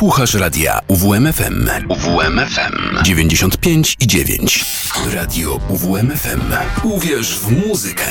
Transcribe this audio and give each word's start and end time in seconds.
Słuchasz 0.00 0.34
radia 0.34 0.80
UWMFM. 0.88 1.68
UWMFM 1.88 3.02
95 3.02 3.96
i 4.00 4.06
9. 4.06 4.64
Radio 5.14 5.60
UWMFM. 5.68 6.40
Uwierz 6.82 7.38
w 7.38 7.66
muzykę. 7.66 8.04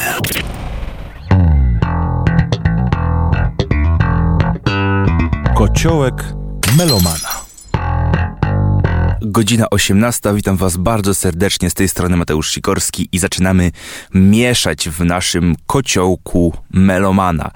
Kociołek 5.55 6.23
melomana. 6.77 7.29
Godzina 9.21 9.69
18. 9.69 10.35
Witam 10.35 10.57
Was 10.57 10.77
bardzo 10.77 11.15
serdecznie. 11.15 11.69
Z 11.69 11.73
tej 11.73 11.89
strony 11.89 12.17
Mateusz 12.17 12.51
Sikorski 12.51 13.09
i 13.11 13.19
zaczynamy 13.19 13.71
mieszać 14.13 14.89
w 14.89 15.05
naszym 15.05 15.55
kociołku 15.67 16.53
melomana. 16.71 17.51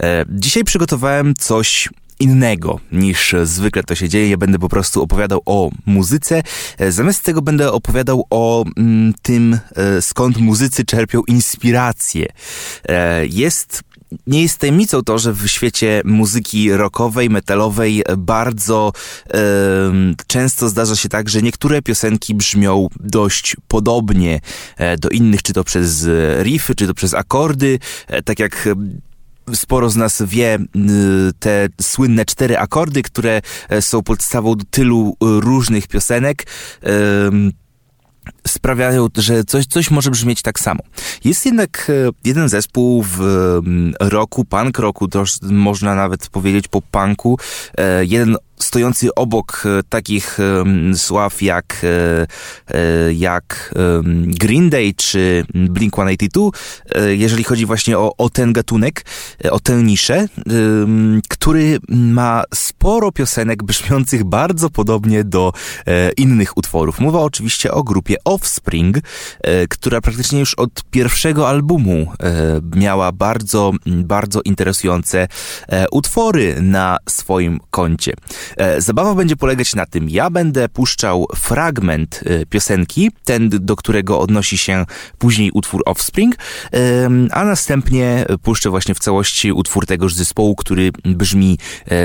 E, 0.00 0.24
dzisiaj 0.28 0.64
przygotowałem 0.64 1.34
coś 1.34 1.88
innego 2.20 2.80
niż 2.92 3.34
zwykle 3.44 3.82
to 3.82 3.94
się 3.94 4.08
dzieje. 4.08 4.28
Ja 4.30 4.36
będę 4.36 4.58
po 4.58 4.68
prostu 4.68 5.02
opowiadał 5.02 5.42
o 5.46 5.70
muzyce. 5.86 6.42
E, 6.78 6.92
zamiast 6.92 7.22
tego 7.22 7.42
będę 7.42 7.72
opowiadał 7.72 8.26
o 8.30 8.64
mm, 8.76 9.14
tym, 9.22 9.58
e, 9.76 10.02
skąd 10.02 10.36
muzycy 10.36 10.84
czerpią 10.84 11.22
inspirację. 11.26 12.26
E, 12.88 13.26
jest 13.26 13.82
nie 14.26 14.42
jest 14.42 14.58
tajemnicą 14.58 15.02
to, 15.02 15.18
że 15.18 15.32
w 15.32 15.48
świecie 15.48 16.02
muzyki 16.04 16.72
rockowej, 16.72 17.30
metalowej 17.30 18.02
bardzo 18.18 18.92
e, 19.30 19.40
często 20.26 20.68
zdarza 20.68 20.96
się 20.96 21.08
tak, 21.08 21.28
że 21.28 21.42
niektóre 21.42 21.82
piosenki 21.82 22.34
brzmią 22.34 22.88
dość 23.00 23.56
podobnie 23.68 24.40
do 25.00 25.08
innych, 25.08 25.42
czy 25.42 25.52
to 25.52 25.64
przez 25.64 26.08
riffy, 26.42 26.74
czy 26.74 26.86
to 26.86 26.94
przez 26.94 27.14
akordy, 27.14 27.78
tak 28.24 28.38
jak 28.38 28.68
sporo 29.54 29.90
z 29.90 29.96
nas 29.96 30.22
wie 30.26 30.58
te 31.38 31.68
słynne 31.80 32.24
cztery 32.24 32.58
akordy, 32.58 33.02
które 33.02 33.42
e, 33.68 33.82
są 33.82 34.02
podstawą 34.02 34.54
do 34.54 34.64
tylu 34.70 35.16
różnych 35.20 35.88
piosenek 35.88 36.46
sprawiają, 38.46 39.08
że 39.16 39.44
coś, 39.44 39.66
coś 39.66 39.90
może 39.90 40.10
brzmieć 40.10 40.42
tak 40.42 40.60
samo. 40.60 40.80
Jest 41.24 41.46
jednak 41.46 41.90
e, 41.90 42.10
jeden 42.24 42.48
zespół 42.48 43.02
w 43.02 43.20
roku, 44.00 44.44
punk 44.44 44.78
roku, 44.78 45.08
to 45.08 45.24
można 45.42 45.94
nawet 45.94 46.28
powiedzieć 46.28 46.68
po 46.68 46.82
punku, 46.82 47.38
e, 47.78 48.04
jeden 48.04 48.36
stojący 48.58 49.14
obok 49.14 49.62
e, 49.66 49.82
takich 49.88 50.38
sław 50.94 51.42
jak, 51.42 51.86
jak 53.14 53.74
Green 54.26 54.70
Day 54.70 54.94
czy 54.96 55.44
Blink-182, 55.54 56.50
jeżeli 57.08 57.44
chodzi 57.44 57.66
właśnie 57.66 57.98
o, 57.98 58.12
o 58.18 58.30
ten 58.30 58.52
gatunek, 58.52 59.04
o 59.50 59.60
tę 59.60 59.82
niszę, 59.82 60.26
który 61.28 61.78
ma 61.88 62.42
sporo 62.54 63.12
piosenek 63.12 63.62
brzmiących 63.62 64.24
bardzo 64.24 64.70
podobnie 64.70 65.24
do 65.24 65.52
innych 66.16 66.56
utworów. 66.56 67.00
Mowa 67.00 67.20
oczywiście 67.20 67.72
o 67.72 67.82
grupie 67.82 68.16
Offspring, 68.24 68.96
e, 69.40 69.66
która 69.68 70.00
praktycznie 70.00 70.40
już 70.40 70.54
od 70.54 70.84
pierwszego 70.90 71.48
albumu 71.48 72.12
e, 72.22 72.60
miała 72.76 73.12
bardzo, 73.12 73.72
bardzo 73.86 74.40
interesujące 74.42 75.28
e, 75.68 75.86
utwory 75.90 76.56
na 76.62 76.96
swoim 77.08 77.60
koncie. 77.70 78.12
Zabawa 78.78 79.14
będzie 79.14 79.36
polegać 79.36 79.74
na 79.74 79.86
tym, 79.86 80.08
ja 80.08 80.30
będę 80.30 80.68
puszczał 80.68 81.26
fragment 81.34 82.24
piosenki, 82.50 83.10
ten 83.24 83.48
do 83.48 83.76
którego 83.76 84.20
odnosi 84.20 84.58
się 84.58 84.84
później 85.18 85.50
utwór 85.54 85.82
Offspring, 85.86 86.36
a 87.30 87.44
następnie 87.44 88.26
puszczę 88.42 88.70
właśnie 88.70 88.94
w 88.94 88.98
całości 88.98 89.52
utwór 89.52 89.86
tegoż 89.86 90.14
zespołu, 90.14 90.56
który 90.56 90.90
brzmi 91.04 91.58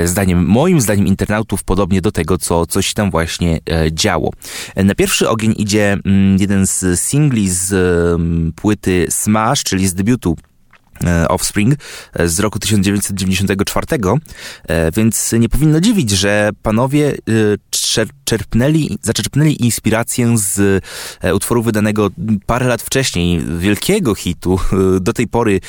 zdaniem 0.04 0.46
moim, 0.46 0.80
zdaniem 0.80 1.06
internautów 1.06 1.64
podobnie 1.64 2.00
do 2.00 2.12
tego, 2.12 2.38
co 2.38 2.66
coś 2.66 2.94
tam 2.94 3.10
właśnie 3.10 3.60
działo. 3.92 4.30
Na 4.76 4.94
pierwszy 4.94 5.28
ogień 5.28 5.54
idzie 5.56 5.96
Mm, 6.04 6.36
jeden 6.40 6.66
z 6.66 7.00
singli 7.00 7.50
z 7.50 7.74
płyty 8.54 9.06
Smash, 9.10 9.62
czyli 9.62 9.88
z 9.88 9.94
debiutu 9.94 10.36
e, 10.38 10.51
Offspring 11.28 11.74
e, 12.12 12.28
z 12.28 12.40
roku 12.40 12.58
1994, 12.58 13.86
e, 14.68 14.92
więc 14.92 15.32
nie 15.32 15.48
powinno 15.48 15.80
dziwić, 15.80 16.10
że 16.10 16.50
panowie 16.62 17.14
czerpnęli, 18.24 18.98
zaczerpnęli 19.02 19.64
inspirację 19.64 20.38
z 20.38 20.84
utworu 21.34 21.62
wydanego 21.62 22.10
parę 22.46 22.66
lat 22.66 22.82
wcześniej, 22.82 23.42
wielkiego 23.58 24.14
hitu, 24.14 24.60
do 25.00 25.12
tej 25.12 25.28
pory 25.28 25.60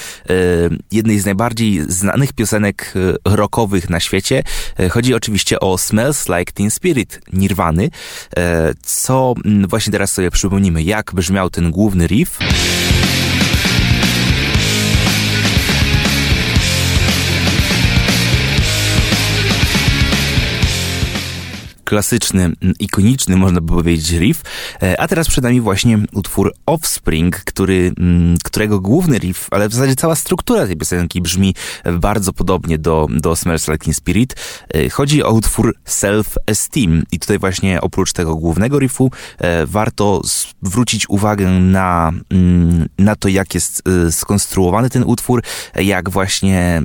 jednej 0.92 1.20
z 1.20 1.26
najbardziej 1.26 1.82
znanych 1.88 2.34
piosenek 2.34 2.94
rockowych 3.26 3.90
na 3.90 4.00
świecie. 4.00 4.44
Chodzi 4.92 5.14
oczywiście 5.14 5.60
o 5.60 5.78
Smells 5.78 6.30
Like 6.30 6.52
Teen 6.54 6.72
Spirit 6.72 7.22
Nirwany, 7.34 7.90
co 8.86 9.34
właśnie 9.68 9.92
teraz 9.92 10.12
sobie 10.12 10.32
przypomnimy, 10.32 10.84
jak 10.84 11.14
brzmiał 11.14 11.50
ten 11.50 11.72
główny 11.72 12.08
riff. 12.08 12.40
Klasyczny, 21.94 22.52
ikoniczny, 22.80 23.38
można 23.38 23.62
by 23.62 23.74
powiedzieć, 23.74 24.12
riff. 24.20 24.42
E, 24.84 25.02
a 25.02 25.08
teraz 25.08 25.28
przed 25.28 25.44
nami 25.44 25.62
właśnie 25.62 26.00
utwór 26.14 26.54
Offspring, 26.66 27.38
który, 27.38 27.92
którego 28.44 28.80
główny 28.80 29.18
riff, 29.18 29.48
ale 29.52 29.70
w 29.70 29.74
zasadzie 29.74 29.96
cała 29.96 30.16
struktura 30.16 30.66
tej 30.66 30.78
piosenki 30.78 31.22
brzmi 31.22 31.56
bardzo 31.94 32.34
podobnie 32.34 32.78
do, 32.78 33.08
do 33.10 33.36
Smells 33.36 33.68
Like 33.68 33.86
Teen 33.86 33.94
Spirit. 33.94 34.36
E, 34.74 34.90
chodzi 34.90 35.24
o 35.24 35.32
utwór 35.32 35.76
Self 35.86 36.36
Esteem 36.46 37.04
i 37.12 37.20
tutaj 37.20 37.40
właśnie 37.40 37.82
oprócz 37.82 38.14
tego 38.14 38.36
głównego 38.36 38.80
riffu 38.80 39.12
e, 39.38 39.66
warto 39.66 40.22
zwrócić 40.62 41.10
uwagę 41.10 41.50
na, 41.50 42.12
na 42.98 43.16
to, 43.16 43.28
jak 43.28 43.54
jest 43.54 43.84
skonstruowany 44.12 44.90
ten 44.90 45.04
utwór, 45.04 45.44
jak 45.76 46.10
właśnie 46.10 46.82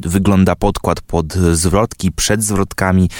wygląda 0.00 0.56
podkład 0.56 1.00
pod 1.00 1.32
zwrotki, 1.34 2.12
przed 2.12 2.44
zwrotkami, 2.44 3.10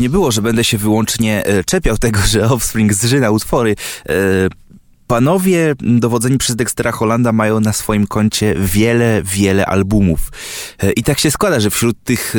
nie 0.00 0.10
było, 0.10 0.32
że 0.32 0.42
będę 0.42 0.64
się 0.64 0.78
wyłącznie 0.78 1.46
e, 1.46 1.64
czepiał 1.64 1.98
tego, 1.98 2.20
że 2.26 2.50
Offspring 2.50 2.94
zżyna 2.94 3.30
utwory. 3.30 3.76
E, 4.08 4.14
Panowie 5.06 5.74
dowodzeni 5.80 6.38
przez 6.38 6.56
Dextera 6.56 6.92
Hollanda 6.92 7.32
mają 7.32 7.60
na 7.60 7.72
swoim 7.72 8.06
koncie 8.06 8.54
wiele, 8.58 9.22
wiele 9.24 9.66
albumów. 9.66 10.32
E, 10.82 10.92
I 10.92 11.02
tak 11.02 11.18
się 11.18 11.30
składa, 11.30 11.60
że 11.60 11.70
wśród 11.70 12.04
tych, 12.04 12.34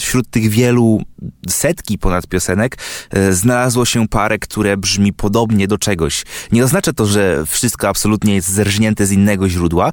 wśród 0.00 0.30
tych 0.30 0.48
wielu 0.48 1.02
setki 1.48 1.98
ponad 1.98 2.26
piosenek 2.26 2.78
e, 3.10 3.32
znalazło 3.32 3.84
się 3.84 4.08
parę, 4.08 4.38
które 4.38 4.76
brzmi 4.76 5.12
podobnie 5.12 5.68
do 5.68 5.78
czegoś. 5.78 6.24
Nie 6.52 6.64
oznacza 6.64 6.92
to, 6.92 7.06
że 7.06 7.44
wszystko 7.46 7.88
absolutnie 7.88 8.34
jest 8.34 8.48
zerżnięte 8.48 9.06
z 9.06 9.12
innego 9.12 9.48
źródła. 9.48 9.92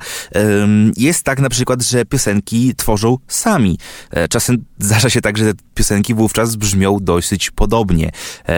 Jest 0.98 1.24
tak 1.24 1.40
na 1.40 1.50
przykład, 1.50 1.84
że 1.84 2.06
piosenki 2.06 2.76
tworzą 2.76 3.18
sami. 3.28 3.78
E, 4.12 4.28
czasem 4.28 4.58
zdarza 4.80 5.10
się 5.10 5.22
tak, 5.22 5.38
że 5.38 5.54
te 5.54 5.64
piosenki 5.74 6.14
wówczas 6.14 6.56
brzmią 6.56 6.98
dosyć 7.02 7.52
podobnie 7.52 8.12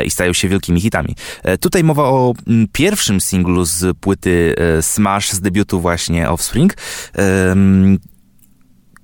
i 0.06 0.12
stają 0.12 0.34
się 0.34 0.50
wielkimi 0.50 0.82
hitami. 0.82 1.16
Tutaj 1.60 1.84
mowa 1.84 2.04
o 2.04 2.34
pierwszym 2.72 3.22
singlu 3.22 3.66
z 3.66 3.98
płyty 3.98 4.56
e, 4.58 4.82
Smash 4.82 5.32
z 5.32 5.42
debiutu 5.42 5.80
właśnie 5.80 6.30
Offspring, 6.30 6.74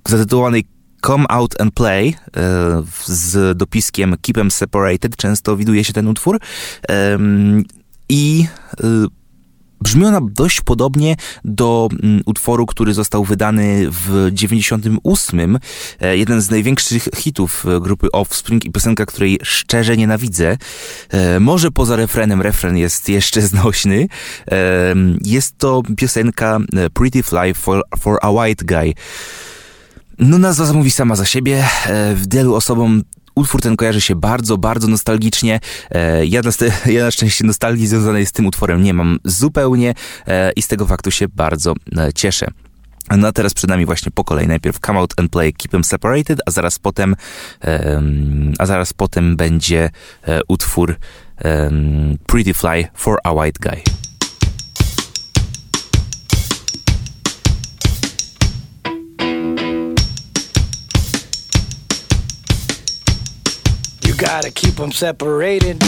zatytułowanej 0.08 0.64
Come 1.00 1.24
Out 1.28 1.60
and 1.60 1.74
Play 1.74 2.08
e, 2.08 2.82
z 3.04 3.58
dopiskiem 3.58 4.16
Keep 4.22 4.38
Em 4.38 4.50
Separated. 4.50 5.16
Często 5.16 5.56
widuje 5.56 5.84
się 5.84 5.92
ten 5.92 6.08
utwór. 6.08 6.40
I 8.08 8.46
e, 8.80 8.86
Brzmi 9.80 10.04
ona 10.04 10.20
dość 10.22 10.60
podobnie 10.60 11.16
do 11.44 11.88
utworu, 12.26 12.66
który 12.66 12.94
został 12.94 13.24
wydany 13.24 13.86
w 13.90 14.28
98. 14.32 15.58
E, 16.00 16.16
jeden 16.16 16.40
z 16.40 16.50
największych 16.50 17.08
hitów 17.16 17.64
grupy 17.80 18.10
Offspring 18.12 18.64
i 18.64 18.70
piosenka, 18.70 19.06
której 19.06 19.38
szczerze 19.42 19.96
nienawidzę. 19.96 20.56
Może 21.40 21.70
poza 21.70 21.96
refrenem, 21.96 22.42
refren 22.42 22.76
jest 22.76 23.08
jeszcze 23.08 23.42
znośny. 23.42 24.08
Jest 25.24 25.58
to 25.58 25.82
piosenka 25.96 26.58
Pretty 26.94 27.22
Fly 27.22 27.54
for, 27.54 27.82
for 27.98 28.18
a 28.22 28.30
White 28.30 28.64
Guy. 28.64 28.94
No 30.18 30.38
nazwa 30.38 30.72
mówi 30.72 30.90
sama 30.90 31.16
za 31.16 31.24
siebie. 31.24 31.64
Wielu 32.14 32.54
osobom 32.54 33.02
utwór 33.34 33.60
ten 33.60 33.76
kojarzy 33.76 34.00
się 34.00 34.16
bardzo, 34.16 34.58
bardzo 34.58 34.88
nostalgicznie. 34.88 35.60
E, 35.90 36.26
ja 36.26 36.40
na, 36.42 36.50
ja 36.92 37.04
na 37.04 37.10
szczęście 37.10 37.44
nostalgii 37.44 37.86
związanej 37.86 38.26
z 38.26 38.32
tym 38.32 38.46
utworem 38.46 38.82
nie 38.82 38.94
mam 38.94 39.18
zupełnie 39.24 39.94
e, 40.26 40.52
i 40.52 40.62
z 40.62 40.68
tego 40.68 40.86
faktu 40.86 41.10
się 41.10 41.28
bardzo 41.28 41.74
e, 41.96 42.12
cieszę. 42.12 42.46
No 43.16 43.28
a 43.28 43.32
teraz 43.32 43.54
przed 43.54 43.70
nami 43.70 43.86
właśnie 43.86 44.12
po 44.12 44.24
kolei 44.24 44.46
najpierw 44.46 44.80
Come 44.80 44.98
Out 44.98 45.14
and 45.16 45.30
Play 45.30 45.52
Keep 45.52 45.70
Them 45.70 45.84
Separated, 45.84 46.40
a 46.46 46.50
zaraz 46.50 46.78
potem 46.78 47.16
a 48.58 48.66
zaraz 48.66 48.92
potem 48.92 49.36
będzie 49.36 49.90
utwór 50.48 50.96
Pretty 52.26 52.54
Fly 52.54 52.88
for 52.94 53.18
a 53.24 53.32
White 53.32 53.60
Guy. 53.60 54.07
Gotta 64.18 64.50
keep 64.50 64.74
them 64.74 64.90
separated. 64.90 65.80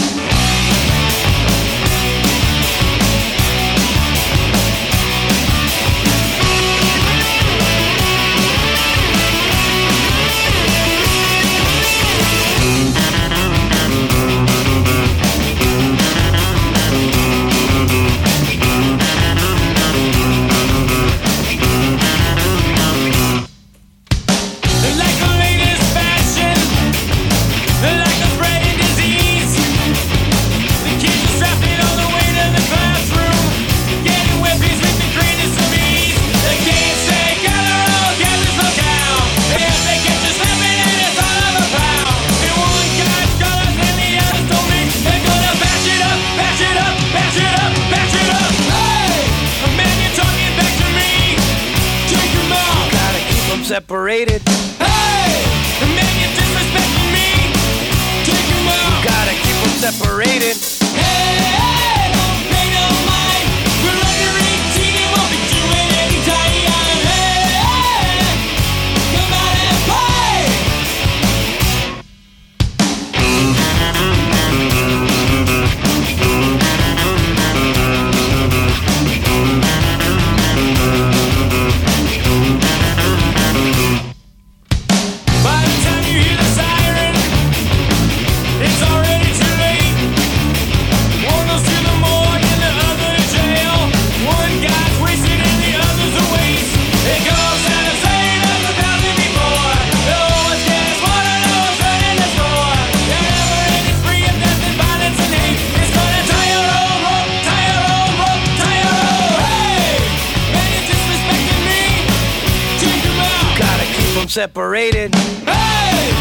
Separated. 114.28 115.14
Hey, 115.14 116.12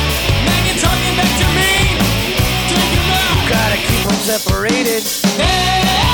man, 0.46 0.66
you're 0.66 0.82
talking 0.82 1.16
back 1.18 1.32
to 1.40 1.48
me. 1.58 1.72
Take 2.70 2.92
him 2.96 3.12
out. 3.12 3.50
Gotta 3.50 3.78
keep 3.78 4.04
them 4.08 4.20
separated. 4.26 5.04
Hey. 5.38 6.09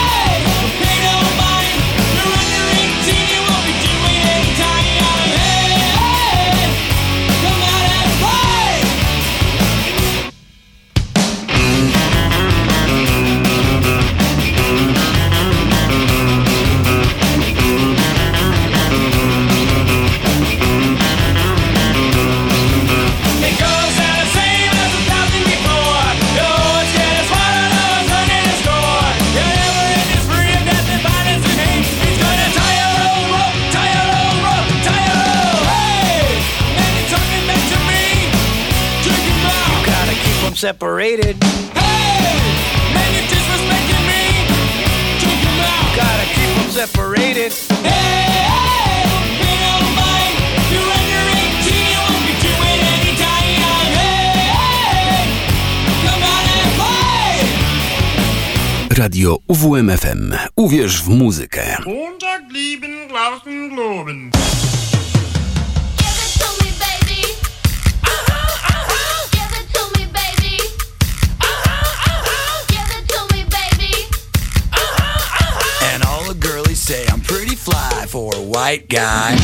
Separated. 40.66 41.36
Hey, 41.78 42.26
man, 42.96 43.10
you're 43.14 43.30
disrespecting 43.30 44.04
me. 44.10 44.24
Take 45.22 45.42
him 45.46 45.60
out. 45.62 45.94
Gotta 45.94 46.26
keep 46.34 46.50
them 46.58 46.70
separated. 46.82 47.52
Hey, 47.86 48.34
hey, 48.50 49.06
pay 49.42 49.56
no 49.62 49.74
mind. 49.94 50.36
If 50.58 50.66
you're 50.74 50.92
under 51.00 51.24
18, 51.38 51.70
you 51.94 52.02
won't 52.02 52.24
be 52.26 52.34
doing 52.42 52.80
any 52.96 53.14
time. 53.14 53.62
Hey, 53.94 54.42
hey, 54.58 55.22
come 56.02 56.24
out 56.34 56.46
and 56.58 56.70
play. 56.80 57.38
Radio 58.98 59.38
UWMFM. 59.48 60.34
Uwierz 60.56 61.02
w 61.02 61.10
muzykę. 61.10 61.78
Montag 61.86 62.42
lieben, 62.52 63.08
glauben, 63.08 63.70
globen. 63.70 64.32
For 78.08 78.36
a 78.36 78.42
white 78.42 78.88
guy. 78.88 79.36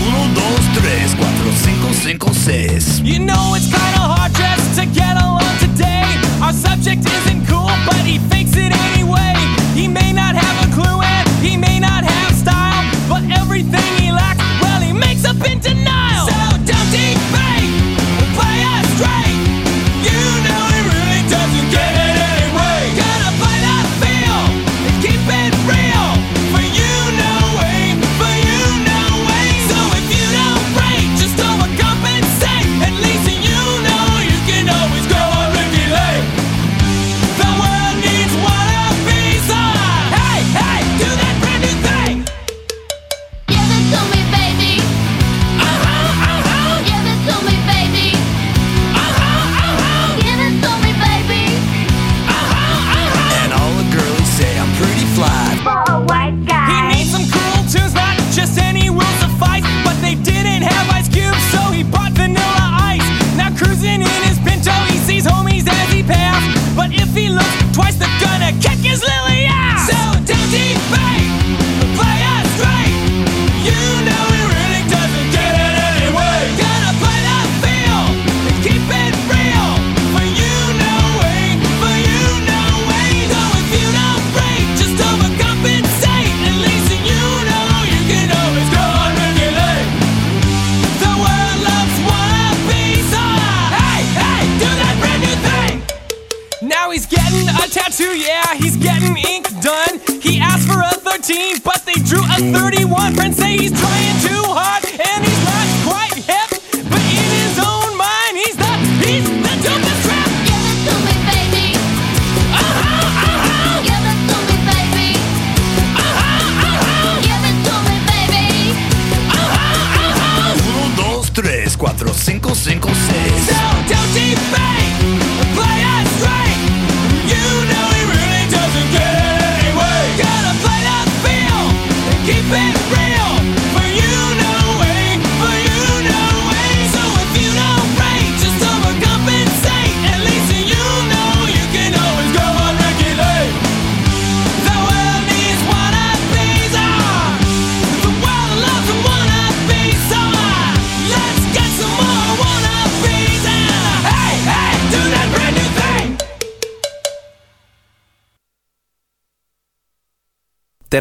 Uno, 0.00 0.34
dos, 0.34 0.60
tres, 0.74 1.14
cuatro, 1.14 1.52
cinco, 1.52 1.92
cinco, 1.94 2.34
seis. 2.34 3.00
You 3.00 3.20
know 3.20 3.54
it's 3.54 3.66
kinda 3.66 4.00
hard 4.00 4.32
just 4.34 4.80
to 4.80 4.86
get 4.86 5.16
along 5.16 5.58
today. 5.60 6.04
Our 6.42 6.52
subject 6.52 7.04
isn't 7.06 7.46
cool, 7.46 7.70
but 7.86 8.02
he 8.04 8.18
fakes 8.30 8.56
it 8.56 8.72
anyway. 8.72 8.97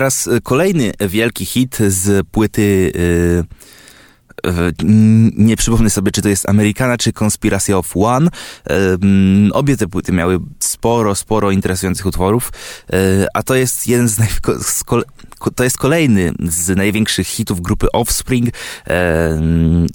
Teraz 0.08 0.28
y, 0.28 0.42
kolejny 0.42 0.92
wielki 1.10 1.46
hit 1.46 1.78
z 1.88 2.28
płyty. 2.28 2.62
y, 2.96 3.44
y, 4.48 4.52
n- 4.84 5.32
nie 5.38 5.58
przypomnę 5.58 5.90
sobie, 5.90 6.12
czy 6.12 6.22
to 6.22 6.30
jest 6.30 6.50
Amerykana, 6.50 6.98
czy 6.98 7.12
Conspiracy 7.24 7.76
of 7.78 7.92
One. 7.98 8.30
Obie 9.52 9.78
te 9.78 9.88
płyty 9.88 10.12
miały 10.12 10.40
sporo, 10.60 11.16
sporo 11.16 11.52
interesujących 11.52 12.06
utworów, 12.06 12.52
y, 12.94 13.26
a 13.34 13.44
to 13.44 13.56
jest 13.56 13.88
jeden 13.88 14.08
z 14.10 14.20
naj... 14.20 14.28
z 14.62 14.84
To 15.56 15.64
jest 15.64 15.78
kolejny 15.78 16.32
z 16.50 16.78
największych 16.78 17.28
hitów 17.28 17.62
grupy 17.62 17.88
Offspring, 17.94 18.50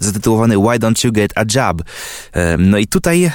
zatytułowany 0.01 0.57
Why 0.57 0.79
Don't 0.79 1.05
You 1.07 1.13
Get 1.13 1.33
a 1.37 1.45
Job? 1.55 1.83
No 2.59 2.79
i 2.79 2.87
tutaj 2.87 3.31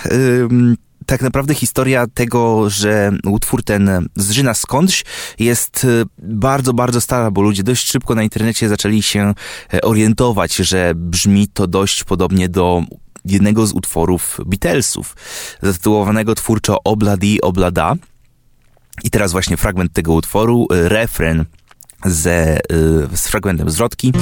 tak 1.08 1.22
naprawdę 1.22 1.54
historia 1.54 2.08
tego, 2.14 2.70
że 2.70 3.12
utwór 3.26 3.64
ten 3.64 4.10
zżyna 4.16 4.54
skądś 4.54 5.06
jest 5.40 5.86
e, 5.86 6.06
bardzo, 6.20 6.74
bardzo 6.74 7.02
stara, 7.02 7.32
bo 7.32 7.42
ludzie 7.42 7.64
dość 7.64 7.92
szybko 7.92 8.16
na 8.16 8.24
internecie 8.24 8.70
zaczęli 8.70 9.02
się 9.02 9.34
e, 9.74 9.82
orientować, 9.82 10.56
że 10.56 10.94
brzmi 10.96 11.48
to 11.48 11.68
dość 11.68 12.04
podobnie 12.04 12.50
do 12.50 12.84
jednego 13.26 13.68
z 13.68 13.74
utworów 13.74 14.40
Beatlesów, 14.46 15.16
zatytułowanego 15.62 16.36
twórczo 16.36 16.78
Obladi 16.84 17.42
Oblada. 17.42 17.96
I 19.04 19.10
teraz 19.10 19.32
właśnie 19.32 19.58
fragment 19.58 19.94
tego 19.94 20.14
utworu, 20.14 20.68
e, 20.72 20.90
refren 20.90 21.46
ze, 22.06 22.58
e, 22.58 22.60
z 23.14 23.28
fragmentem 23.28 23.70
zwrotki. 23.70 24.14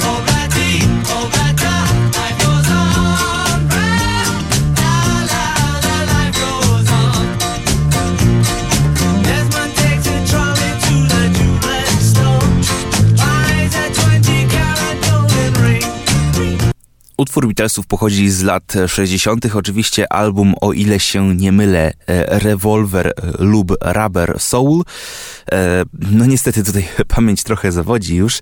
Utwór 17.16 17.46
Beatlesów 17.46 17.86
pochodzi 17.86 18.30
z 18.30 18.42
lat 18.42 18.74
60. 18.86 19.46
Oczywiście 19.54 20.12
album, 20.12 20.54
o 20.60 20.72
ile 20.72 21.00
się 21.00 21.36
nie 21.36 21.52
mylę, 21.52 21.92
e, 22.06 22.38
Revolver 22.38 23.12
lub 23.38 23.76
Rubber 23.80 24.40
Soul. 24.40 24.82
E, 25.52 25.84
No 25.92 26.26
niestety 26.26 26.64
tutaj 26.64 26.88
pamięć 27.16 27.42
trochę 27.42 27.72
zawodzi 27.72 28.16
już 28.16 28.38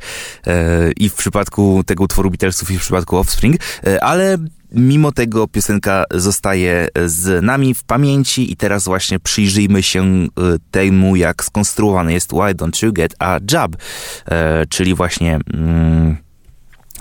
e, 0.46 0.92
i 0.96 1.08
w 1.08 1.14
przypadku 1.14 1.82
tego 1.86 2.04
utworu 2.04 2.30
Beatlesów 2.30 2.70
i 2.70 2.78
w 2.78 2.80
przypadku 2.80 3.16
Offspring, 3.16 3.56
ale 4.00 4.38
mimo 4.72 5.12
tego 5.12 5.48
piosenka 5.48 6.04
zostaje 6.10 6.88
z 7.06 7.44
nami 7.44 7.74
w 7.74 7.84
pamięci 7.84 8.52
i 8.52 8.56
teraz 8.56 8.84
właśnie 8.84 9.20
przyjrzyjmy 9.20 9.82
się 9.82 10.26
temu, 10.70 11.16
jak 11.16 11.44
skonstruowany 11.44 12.12
jest 12.12 12.30
Why 12.32 12.54
Don't 12.54 12.86
You 12.86 12.92
Get 12.92 13.14
a 13.18 13.38
Job, 13.52 13.76
czyli 14.68 14.94
właśnie... 14.94 15.38
Mm, 15.54 16.23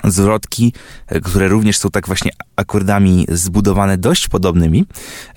zwrotki, 0.04 0.72
e, 1.06 1.20
które 1.20 1.48
również 1.48 1.78
są 1.78 1.90
tak 1.90 2.06
właśnie 2.06 2.30
akordami 2.56 3.26
zbudowane 3.28 3.98
dość 3.98 4.28
podobnymi. 4.28 4.84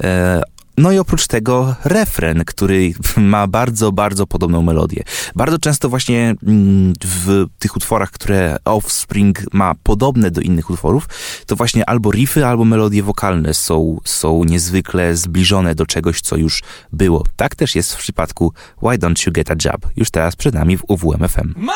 E, 0.03 0.41
No 0.77 0.91
i 0.91 0.99
oprócz 0.99 1.27
tego 1.27 1.75
refren, 1.85 2.45
który 2.45 2.93
ma 3.17 3.47
bardzo, 3.47 3.91
bardzo 3.91 4.27
podobną 4.27 4.61
melodię. 4.61 5.03
Bardzo 5.35 5.59
często 5.59 5.89
właśnie 5.89 6.35
mm, 6.47 6.93
w 7.03 7.45
tych 7.59 7.75
utworach, 7.75 8.11
które 8.11 8.57
Offspring 8.65 9.53
ma 9.53 9.75
podobne 9.83 10.31
do 10.31 10.41
innych 10.41 10.69
utworów, 10.69 11.07
to 11.45 11.55
właśnie 11.55 11.89
albo 11.89 12.11
riffy, 12.11 12.45
albo 12.45 12.65
melodie 12.65 13.03
wokalne 13.03 13.53
są, 13.53 13.97
są 14.05 14.43
niezwykle 14.43 15.15
zbliżone 15.15 15.75
do 15.75 15.85
czegoś, 15.85 16.21
co 16.21 16.35
już 16.37 16.63
było. 16.93 17.23
Tak 17.35 17.55
też 17.55 17.75
jest 17.75 17.95
w 17.95 17.97
przypadku 17.97 18.53
Why 18.81 18.97
Don't 18.97 19.27
You 19.27 19.33
Get 19.33 19.51
a 19.51 19.55
Job? 19.65 19.87
Już 19.95 20.11
teraz 20.11 20.35
przed 20.35 20.55
nami 20.55 20.77
w 20.77 20.83
UWMFM. 20.87 21.53
My 21.57 21.73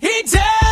He 0.00 0.22
tells 0.22 0.67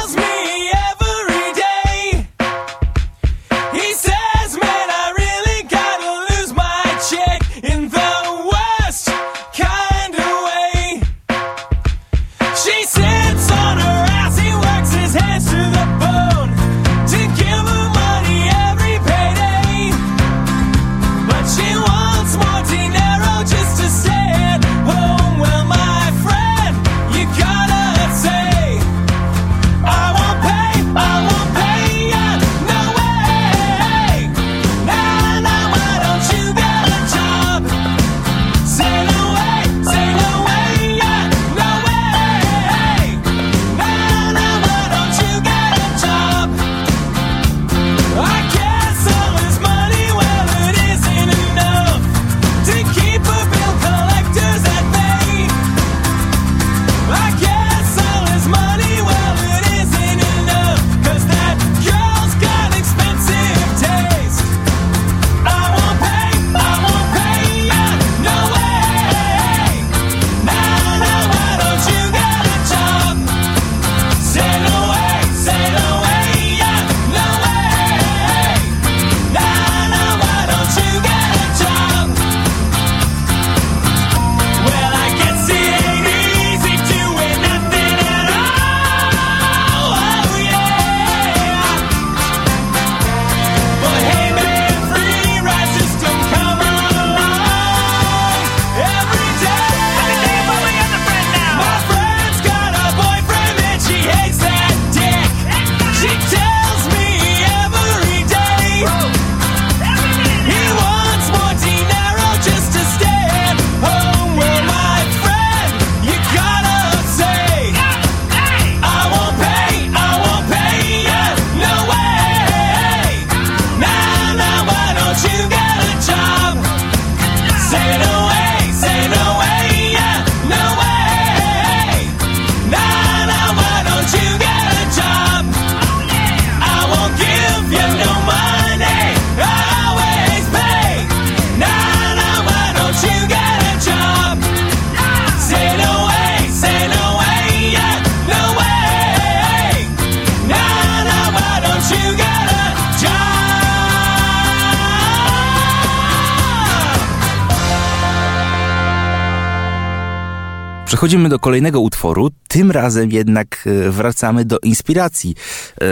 Przechodzimy 161.26 161.38
do 161.40 161.44
kolejnego 161.44 161.80
utworu. 161.80 162.30
Tym 162.48 162.70
razem 162.70 163.10
jednak 163.10 163.64
e, 163.66 163.90
wracamy 163.90 164.44
do 164.44 164.58
inspiracji. 164.58 165.34
E, 165.80 165.86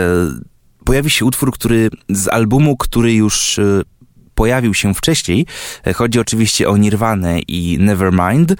Pojawi 0.85 1.09
się 1.09 1.25
utwór, 1.25 1.51
który 1.51 1.89
z 2.09 2.27
albumu, 2.27 2.77
który 2.77 3.13
już 3.13 3.59
e, 3.59 3.81
pojawił 4.35 4.73
się 4.73 4.93
wcześniej. 4.93 5.45
E, 5.87 5.93
Chodzi 5.93 6.19
oczywiście 6.19 6.69
o 6.69 6.77
Nirvanę 6.77 7.39
i 7.39 7.77
Nevermind. 7.79 8.51
E, 8.51 8.55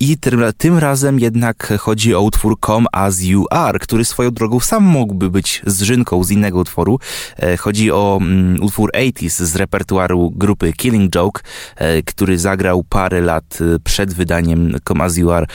I 0.00 0.18
tym, 0.18 0.42
tym 0.58 0.78
razem 0.78 1.18
jednak 1.20 1.72
chodzi 1.78 2.14
o 2.14 2.20
utwór 2.20 2.56
Come 2.66 2.86
As 2.92 3.22
You 3.22 3.44
Are, 3.50 3.78
który 3.78 4.04
swoją 4.04 4.30
drogą 4.30 4.60
sam 4.60 4.84
mógłby 4.84 5.30
być 5.30 5.62
zżynką 5.66 6.24
z 6.24 6.30
innego 6.30 6.58
utworu. 6.58 6.98
E, 7.36 7.56
Chodzi 7.56 7.92
o 7.92 8.18
mm, 8.20 8.62
utwór 8.62 8.90
80s 8.94 9.44
z 9.44 9.56
repertuaru 9.56 10.30
grupy 10.30 10.72
Killing 10.72 11.10
Joke, 11.14 11.42
który 12.06 12.38
zagrał 12.38 12.84
parę 12.84 13.20
lat 13.20 13.58
przed 13.84 14.14
wydaniem 14.14 14.76
Come 14.84 15.04
As 15.04 15.16
You 15.16 15.30
Are. 15.30 15.46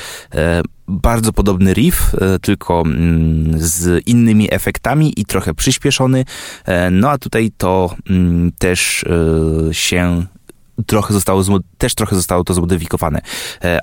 Bardzo 0.87 1.33
podobny 1.33 1.73
riff, 1.73 2.15
e, 2.15 2.39
tylko 2.39 2.81
mm, 2.81 3.51
z 3.59 4.07
innymi 4.07 4.53
efektami 4.53 5.13
i 5.17 5.25
trochę 5.25 5.53
przyspieszony. 5.53 6.25
E, 6.65 6.91
No 6.91 7.09
a 7.09 7.17
tutaj 7.17 7.51
to 7.57 7.95
mm, 8.09 8.51
też 8.57 9.03
e, 9.69 9.73
się 9.73 10.25
trochę 10.85 11.13
zostało, 11.13 11.43
też 11.77 11.95
trochę 11.95 12.15
zostało 12.15 12.43
to 12.43 12.53
zmodyfikowane. 12.53 13.21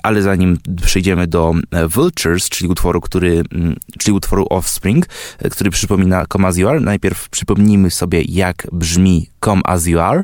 Ale 0.03 0.21
zanim 0.21 0.57
przejdziemy 0.83 1.27
do 1.27 1.53
Vultures, 1.89 2.49
czyli 2.49 2.69
utworu, 2.69 3.01
który, 3.01 3.43
mm, 3.51 3.75
czyli 3.99 4.13
utworu 4.17 4.45
Offspring, 4.49 5.05
który 5.51 5.69
przypomina 5.69 6.25
Come 6.33 6.47
As 6.47 6.57
You 6.57 6.69
Are, 6.69 6.79
najpierw 6.79 7.29
przypomnijmy 7.29 7.91
sobie, 7.91 8.21
jak 8.21 8.67
brzmi 8.71 9.29
Come 9.45 9.61
As 9.65 9.87
You 9.87 9.99
Are. 9.99 10.23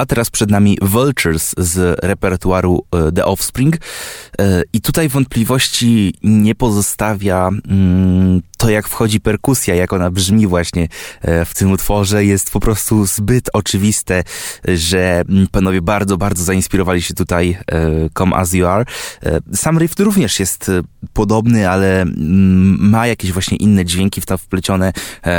A 0.00 0.06
teraz 0.06 0.30
przed 0.30 0.50
nami 0.50 0.78
Vultures 0.82 1.54
z 1.58 2.00
repertuaru 2.02 2.84
e, 2.92 3.12
The 3.12 3.24
Offspring. 3.24 3.76
E, 3.76 4.62
I 4.72 4.80
tutaj 4.80 5.08
wątpliwości 5.08 6.14
nie 6.22 6.54
pozostawia 6.54 7.48
mm, 7.48 8.42
to, 8.60 8.70
jak 8.70 8.88
wchodzi 8.88 9.20
perkusja, 9.20 9.74
jak 9.74 9.92
ona 9.92 10.10
brzmi 10.10 10.46
właśnie 10.46 10.88
e, 11.22 11.44
w 11.44 11.54
tym 11.54 11.72
utworze. 11.72 12.24
Jest 12.24 12.50
po 12.50 12.60
prostu 12.60 13.06
zbyt 13.06 13.50
oczywiste, 13.52 14.22
że 14.68 15.22
mm, 15.28 15.46
panowie 15.52 15.82
bardzo, 15.82 16.16
bardzo 16.16 16.44
zainspirowali 16.44 17.02
się 17.02 17.14
tutaj 17.14 17.58
e, 17.72 17.86
Come 18.18 18.36
As 18.36 18.52
You 18.52 18.66
Are. 18.66 18.84
E, 19.22 19.40
Sam 19.54 19.78
riff 19.78 19.94
również 19.98 20.40
jest 20.40 20.70
podobny, 21.12 21.70
ale 21.70 22.02
mm, 22.02 22.90
ma 22.90 23.06
jakieś 23.06 23.32
właśnie 23.32 23.56
inne 23.56 23.84
dźwięki 23.84 24.20
w 24.20 24.26
to 24.26 24.38
wplecione, 24.38 24.92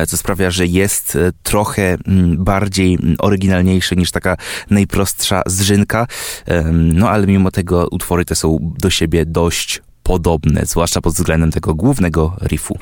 co 0.08 0.18
sprawia, 0.18 0.52
że 0.52 0.66
jest 0.66 1.18
trochę 1.44 1.98
mm, 2.08 2.44
bardziej 2.44 2.98
oryginalniejszy 3.20 3.96
niż 3.96 4.12
taka 4.12 4.38
najprostsza 4.70 5.42
zżynka. 5.46 6.08
Em, 6.46 6.92
No 7.00 7.10
ale 7.10 7.28
mimo 7.28 7.52
tego 7.52 7.88
utwory 7.92 8.26
te 8.26 8.36
są 8.36 8.58
do 8.62 8.90
siebie 8.90 9.26
dość 9.26 9.82
podobne, 10.04 10.66
zwłaszcza 10.66 11.02
pod 11.02 11.14
względem 11.14 11.52
tego 11.52 11.76
głównego 11.76 12.36
riffu. 12.44 12.78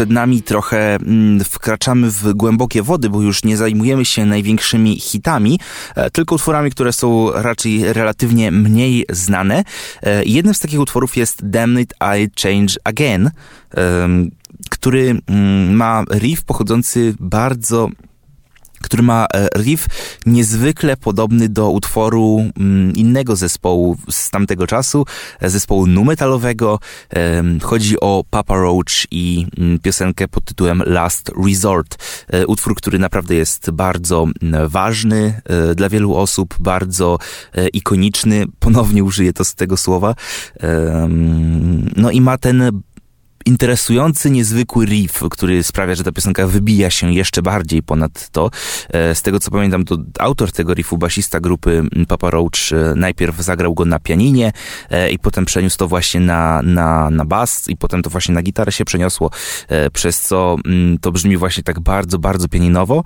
Przed 0.00 0.10
nami 0.10 0.42
trochę 0.42 0.94
mm, 0.94 1.44
wkraczamy 1.44 2.10
w 2.10 2.32
głębokie 2.32 2.82
wody, 2.82 3.10
bo 3.10 3.22
już 3.22 3.44
nie 3.44 3.56
zajmujemy 3.56 4.04
się 4.04 4.26
największymi 4.26 5.00
hitami, 5.00 5.60
e, 5.94 6.10
tylko 6.10 6.34
utworami, 6.34 6.70
które 6.70 6.92
są 6.92 7.32
raczej 7.32 7.92
relatywnie 7.92 8.50
mniej 8.50 9.06
znane. 9.10 9.64
E, 10.02 10.24
Jednym 10.24 10.54
z 10.54 10.58
takich 10.58 10.80
utworów 10.80 11.16
jest 11.16 11.50
Damn 11.50 11.80
It 11.80 11.94
I 12.20 12.40
Change 12.42 12.74
Again, 12.84 13.30
który 14.70 15.20
mm, 15.26 15.76
ma 15.76 16.04
riff 16.14 16.44
pochodzący 16.44 17.14
bardzo 17.20 17.88
który 18.82 19.02
ma 19.02 19.26
e, 19.34 19.48
riff 19.58 19.86
niezwykle 20.26 20.96
podobny 20.96 21.48
do 21.48 21.70
utworu 21.70 22.44
mm, 22.60 22.94
innego 22.94 23.36
zespołu 23.36 23.96
z 24.10 24.30
tamtego 24.30 24.66
czasu, 24.66 25.06
e, 25.40 25.50
zespołu 25.50 25.86
nu 25.86 26.04
metalowego. 26.04 26.78
Em, 27.10 27.60
Chodzi 27.60 28.00
o 28.00 28.24
Papa 28.30 28.56
Roach 28.56 29.06
i 29.10 29.46
mm, 29.58 29.78
piosenkę 29.78 30.28
pod 30.28 30.44
tytułem 30.44 30.82
Last 30.86 31.30
Resort. 31.46 31.96
E, 32.28 32.46
Utwór, 32.46 32.74
który 32.74 32.98
naprawdę 32.98 33.34
jest 33.34 33.70
bardzo 33.70 34.26
ważny 34.68 35.40
dla 35.76 35.88
wielu 35.88 36.16
osób, 36.16 36.54
bardzo 36.60 37.18
ikoniczny. 37.72 38.44
Ponownie 38.58 39.04
użyję 39.04 39.32
to 39.32 39.44
z 39.44 39.54
tego 39.54 39.76
słowa. 39.76 40.14
No 41.96 42.10
i 42.10 42.20
ma 42.20 42.38
ten 42.38 42.82
interesujący, 43.46 44.30
niezwykły 44.30 44.86
riff, 44.86 45.22
który 45.30 45.62
sprawia, 45.62 45.94
że 45.94 46.04
ta 46.04 46.12
piosenka 46.12 46.46
wybija 46.46 46.90
się 46.90 47.12
jeszcze 47.12 47.42
bardziej 47.42 47.82
ponad 47.82 48.28
to. 48.30 48.50
E, 48.88 49.14
Z 49.14 49.22
tego 49.22 49.40
co 49.40 49.50
pamiętam, 49.50 49.84
to 49.84 49.98
autor 50.18 50.52
tego 50.52 50.74
riffu, 50.74 50.98
basista 50.98 51.40
grupy 51.40 51.82
Papa 52.08 52.30
Roach, 52.30 52.72
e, 52.72 52.94
najpierw 52.94 53.36
zagrał 53.36 53.74
go 53.74 53.84
na 53.84 53.98
pianinie 53.98 54.52
e, 54.90 55.10
i 55.10 55.18
potem 55.18 55.44
przeniósł 55.44 55.78
to 55.78 55.88
właśnie 55.88 56.20
na, 56.20 56.62
na, 56.62 57.10
na 57.10 57.24
bas 57.24 57.68
i 57.68 57.76
potem 57.76 58.02
to 58.02 58.10
właśnie 58.10 58.34
na 58.34 58.42
gitarę 58.42 58.72
się 58.72 58.84
przeniosło, 58.84 59.30
przez 59.92 60.20
co 60.20 60.56
mm, 60.64 60.98
to 60.98 61.12
brzmi 61.12 61.36
właśnie 61.36 61.62
tak 61.62 61.80
bardzo, 61.80 62.18
bardzo 62.18 62.48
pianinowo. 62.48 63.04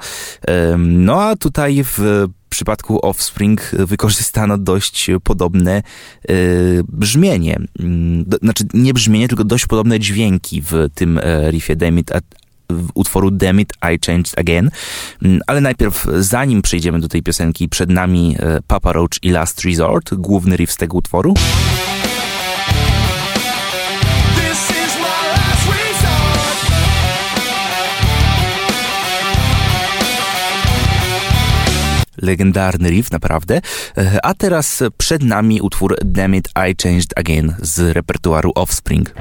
No 0.79 1.23
a 1.23 1.37
tutaj 1.37 1.85
w 1.85 2.27
przypadku 2.55 3.07
Offspring 3.07 3.71
wykorzystano 3.73 4.59
dość 4.59 5.11
podobne 5.25 5.83
y, 6.31 6.83
brzmienie. 6.89 7.61
Mm, 7.81 8.25
znaczy 8.43 8.65
nie 8.75 8.95
brzmienie, 8.95 9.29
tylko 9.29 9.45
dość 9.45 9.67
podobne 9.67 10.01
dźwięki 10.01 10.63
w 10.63 10.89
tym 10.95 11.19
e, 11.19 11.51
riffie 11.51 11.77
Damn 11.77 11.99
It, 11.99 12.11
w 12.71 12.89
utworu 12.95 13.31
Damn 13.31 13.61
It, 13.61 13.73
I 13.95 13.99
Changed 14.07 14.39
Again. 14.39 14.71
Mm, 15.23 15.41
Ale 15.47 15.61
najpierw, 15.61 16.07
zanim 16.19 16.63
przejdziemy 16.63 17.01
do 17.01 17.09
tej 17.09 17.23
piosenki, 17.23 17.69
przed 17.69 17.91
nami 17.91 18.37
e, 18.39 18.61
Papa 18.67 18.93
Roach 18.93 19.23
i 19.23 19.31
Last 19.31 19.65
Resort, 19.65 20.15
główny 20.15 20.57
riff 20.57 20.73
z 20.73 20.77
tego 20.77 20.97
utworu. 20.99 21.35
Legendarny 32.25 32.91
riff, 32.91 33.11
naprawdę. 33.11 33.61
E, 33.99 34.19
A 34.27 34.35
teraz 34.35 34.83
przed 34.97 35.23
nami 35.23 35.61
utwór 35.61 35.97
Damn 36.05 36.35
It, 36.35 36.49
I 36.71 36.75
Changed 36.83 37.13
Again 37.17 37.55
z 37.63 37.95
repertuaru 37.95 38.53
Offspring. 38.55 39.15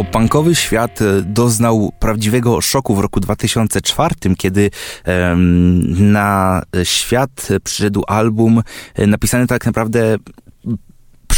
Popunkowy 0.00 0.54
świat 0.54 1.02
e, 1.02 1.22
doznał 1.22 1.92
prawdziwego 1.98 2.60
szoku 2.60 2.94
w 2.94 2.98
roku 2.98 3.20
2004, 3.20 4.14
kiedy 4.38 4.70
na 5.98 6.62
świat 6.84 7.48
przyszedł 7.64 8.02
album 8.06 8.62
e, 8.94 9.06
napisany 9.06 9.46
tak 9.46 9.66
naprawdę 9.66 10.16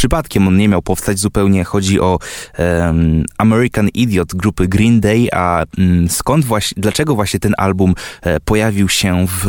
przypadkiem 0.03 0.47
on 0.47 0.57
nie 0.57 0.69
miał 0.69 0.81
powstać 0.81 1.19
zupełnie. 1.19 1.63
Chodzi 1.63 1.99
o 1.99 2.19
em, 2.53 3.25
American 3.37 3.89
Idiot 3.93 4.35
grupy 4.35 4.67
Green 4.67 4.99
Day, 4.99 5.27
a 5.33 5.63
mm, 5.77 6.09
skąd 6.09 6.45
właśnie, 6.45 6.81
dlaczego 6.81 7.15
właśnie 7.15 7.39
ten 7.39 7.53
album 7.57 7.93
e, 8.21 8.39
pojawił 8.39 8.89
się 8.89 9.25
w 9.27 9.47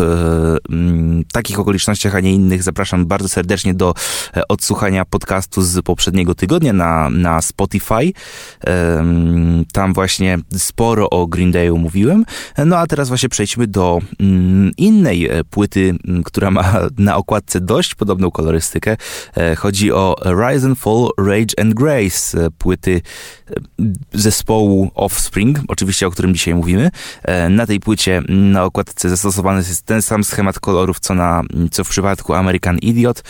mm, 0.71 1.25
takich 1.33 1.61
okolicznościach, 1.61 2.15
a 2.15 2.21
nie 2.21 2.33
innych, 2.33 2.63
zapraszam 2.63 3.07
bardzo 3.07 3.29
serdecznie 3.29 3.75
do 3.75 3.95
e, 4.37 4.49
odsłuchania 4.49 5.05
podcastu 5.05 5.63
z 5.63 5.83
poprzedniego 5.83 6.35
tygodnia 6.35 6.73
na, 6.73 7.11
na 7.11 7.43
Spotify. 7.43 8.13
Tam 9.73 9.95
właśnie 9.95 10.39
sporo 10.57 11.11
o 11.11 11.27
Green 11.27 11.53
Dayu 11.53 11.79
mówiłem. 11.79 12.25
No 12.67 12.79
a 12.79 12.87
teraz 12.87 13.09
właśnie 13.09 13.29
przejdźmy 13.29 13.67
do 13.67 14.01
mm, 14.21 14.71
innej 14.77 15.29
e, 15.29 15.45
płyty, 15.45 15.95
która 16.25 16.51
ma 16.51 16.75
na 16.99 17.17
okładce 17.17 17.61
dość 17.61 17.95
podobną 17.95 18.31
kolorystykę. 18.31 18.97
E, 19.37 19.57
Chodzi 19.57 19.93
o 19.93 20.17
Rise 20.49 20.67
and 20.67 20.79
Fall, 20.79 21.09
Rage 21.19 21.55
and 21.61 21.75
Grace, 21.75 22.45
e, 22.45 22.51
płyty 22.51 23.01
e, 23.51 23.55
zespołu 24.13 24.91
Offspring, 24.95 25.59
oczywiście 25.69 26.07
o 26.07 26.11
którym 26.11 26.35
dzisiaj 26.35 26.55
mówimy. 26.55 26.91
E, 27.23 27.49
Na 27.49 27.67
tej 27.67 27.81
płycie 27.81 28.23
na 28.29 28.65
okładce 28.65 29.11
zastosowany 29.11 29.59
jest 29.59 29.83
ten 29.83 30.03
sam 30.03 30.25
schemat 30.25 30.59
kolorów, 30.59 31.01
co, 31.01 31.15
na, 31.15 31.43
co 31.71 31.85
w 31.85 31.89
przypadku 31.89 32.35
American 32.35 32.79
Idiot. 32.79 33.23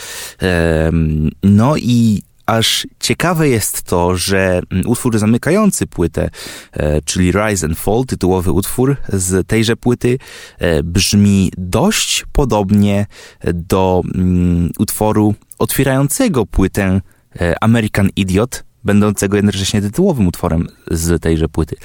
No 1.43 1.77
i 1.77 2.21
Aż 2.45 2.87
ciekawe 2.99 3.49
jest 3.49 3.83
to, 3.83 4.15
że 4.15 4.61
mm, 4.71 4.87
utwór 4.87 5.19
zamykający 5.19 5.87
płytę, 5.87 6.29
e, 6.73 7.01
czyli 7.01 7.31
Rise 7.31 7.65
and 7.65 7.79
Fall, 7.79 8.03
tytułowy 8.07 8.51
utwór 8.51 8.97
z 9.09 9.47
tejże 9.47 9.75
płyty, 9.75 10.17
e, 10.59 10.83
brzmi 10.83 11.51
dość 11.57 12.25
podobnie 12.31 13.05
do 13.53 14.01
mm, 14.15 14.71
utworu 14.79 15.35
otwierającego 15.59 16.45
płytę 16.45 17.01
e, 17.41 17.63
American 17.63 18.09
Idiot, 18.15 18.63
będącego 18.83 19.35
jednocześnie 19.35 19.81
tytułowym 19.81 20.27
utworem 20.27 20.67
z 20.91 21.21
tejże 21.21 21.49
płyty. 21.49 21.75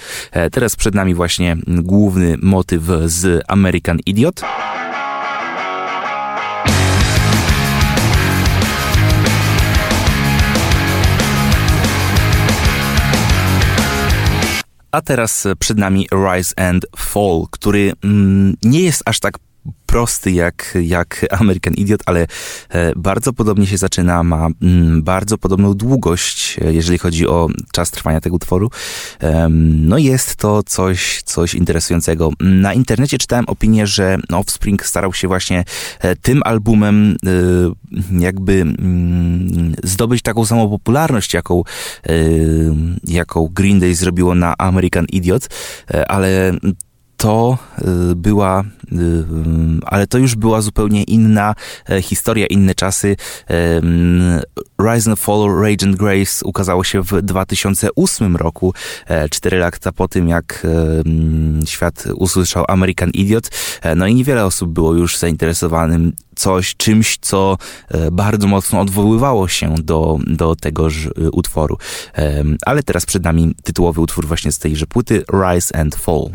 Teraz 0.53 0.77
przed 0.77 0.94
nami 0.94 1.14
właśnie 1.14 1.57
główny 1.66 2.37
motyw 2.42 2.83
z 3.07 3.44
American 3.49 3.99
Idiot. 4.07 4.40
A 14.92 15.00
teraz 15.00 15.46
przed 15.59 15.79
nami 15.79 16.07
Rise 16.12 16.59
and 16.59 16.87
Fall, 16.96 17.46
który 17.50 17.92
mm, 18.05 18.57
nie 18.62 18.83
jest 18.83 19.03
aż 19.07 19.20
tak 19.20 19.38
prosty 19.90 20.31
jak, 20.31 20.79
jak 20.83 21.26
American 21.40 21.74
Idiot, 21.74 22.03
ale 22.07 22.26
e, 22.68 22.92
bardzo 22.96 23.33
podobnie 23.33 23.66
się 23.66 23.76
zaczyna, 23.76 24.22
ma 24.22 24.48
mm, 24.62 25.03
bardzo 25.03 25.38
podobną 25.38 25.74
długość, 25.74 26.59
e, 26.62 26.72
jeżeli 26.72 26.98
chodzi 26.98 27.26
o 27.26 27.48
czas 27.72 27.90
trwania 27.90 28.20
tego 28.20 28.37
utworu. 28.37 28.70
No 29.50 29.98
jest 29.98 30.37
to 30.37 30.62
coś, 30.62 31.22
coś 31.22 31.55
interesującego. 31.55 32.31
Na 32.40 32.74
internecie 32.74 33.18
czytałem 33.18 33.44
opinię, 33.48 33.87
że 33.87 34.18
Offspring 34.33 34.87
starał 34.87 35.12
się 35.12 35.29
właśnie 35.29 35.64
e, 36.00 36.16
tym 36.16 36.42
albumem 36.44 37.16
jakby 38.18 38.53
mm, 38.53 39.74
zdobyć 39.85 40.22
taką 40.22 40.46
samą 40.46 40.70
popularność, 40.70 41.35
jaką, 41.35 41.62
jaką 43.05 43.48
Green 43.53 43.81
Day 43.81 43.94
zrobiło 43.94 44.35
na 44.35 44.55
American 44.59 45.05
Idiot, 45.05 45.48
ale 46.09 46.53
to 47.21 47.59
y, 48.13 48.15
była, 48.17 48.61
y, 48.93 48.97
y, 48.97 49.25
ale 49.87 50.07
to 50.07 50.19
już 50.19 50.35
była 50.35 50.61
zupełnie 50.61 51.03
inna 51.03 51.55
e, 51.91 52.03
historia, 52.03 52.47
inne 52.47 52.75
czasy. 52.75 53.17
Em, 53.47 54.41
Rise 54.83 55.11
and 55.11 55.21
Fall, 55.21 55.61
Rage 55.63 55.87
and 55.87 55.97
Grace 55.97 56.45
ukazało 56.45 56.85
się 56.85 57.03
w 57.03 57.23
2008 57.23 58.37
roku, 58.37 58.75
e, 59.07 59.29
cztery 59.29 59.59
lata 59.59 59.93
po 59.93 60.09
tym, 60.09 60.29
jak 60.29 60.67
świat 61.67 62.05
usłyszał 62.15 62.65
American 62.69 63.11
Idiot. 63.11 63.51
E, 63.83 63.95
No 63.95 64.07
i 64.07 64.15
niewiele 64.15 64.45
osób 64.45 64.71
było 64.73 64.95
już 64.95 65.19
zainteresowanym 65.19 66.13
coś, 66.37 66.77
czymś, 66.77 67.19
co 67.21 67.59
e, 67.89 68.11
bardzo 68.11 68.47
mocno 68.47 68.81
odwoływało 68.81 69.49
się 69.49 69.75
do, 69.83 70.19
do 70.27 70.57
tegoż 70.57 71.07
e, 71.07 71.11
utworu. 71.31 71.79
Ale 72.67 72.83
teraz 72.83 73.07
przed 73.07 73.25
nami 73.25 73.55
tytułowy 73.63 74.01
utwór 74.01 74.27
właśnie 74.27 74.53
z 74.53 74.59
tejże 74.59 74.87
płyty, 74.87 75.23
Rise 75.33 75.77
and 75.77 75.97
Fall. 75.97 76.31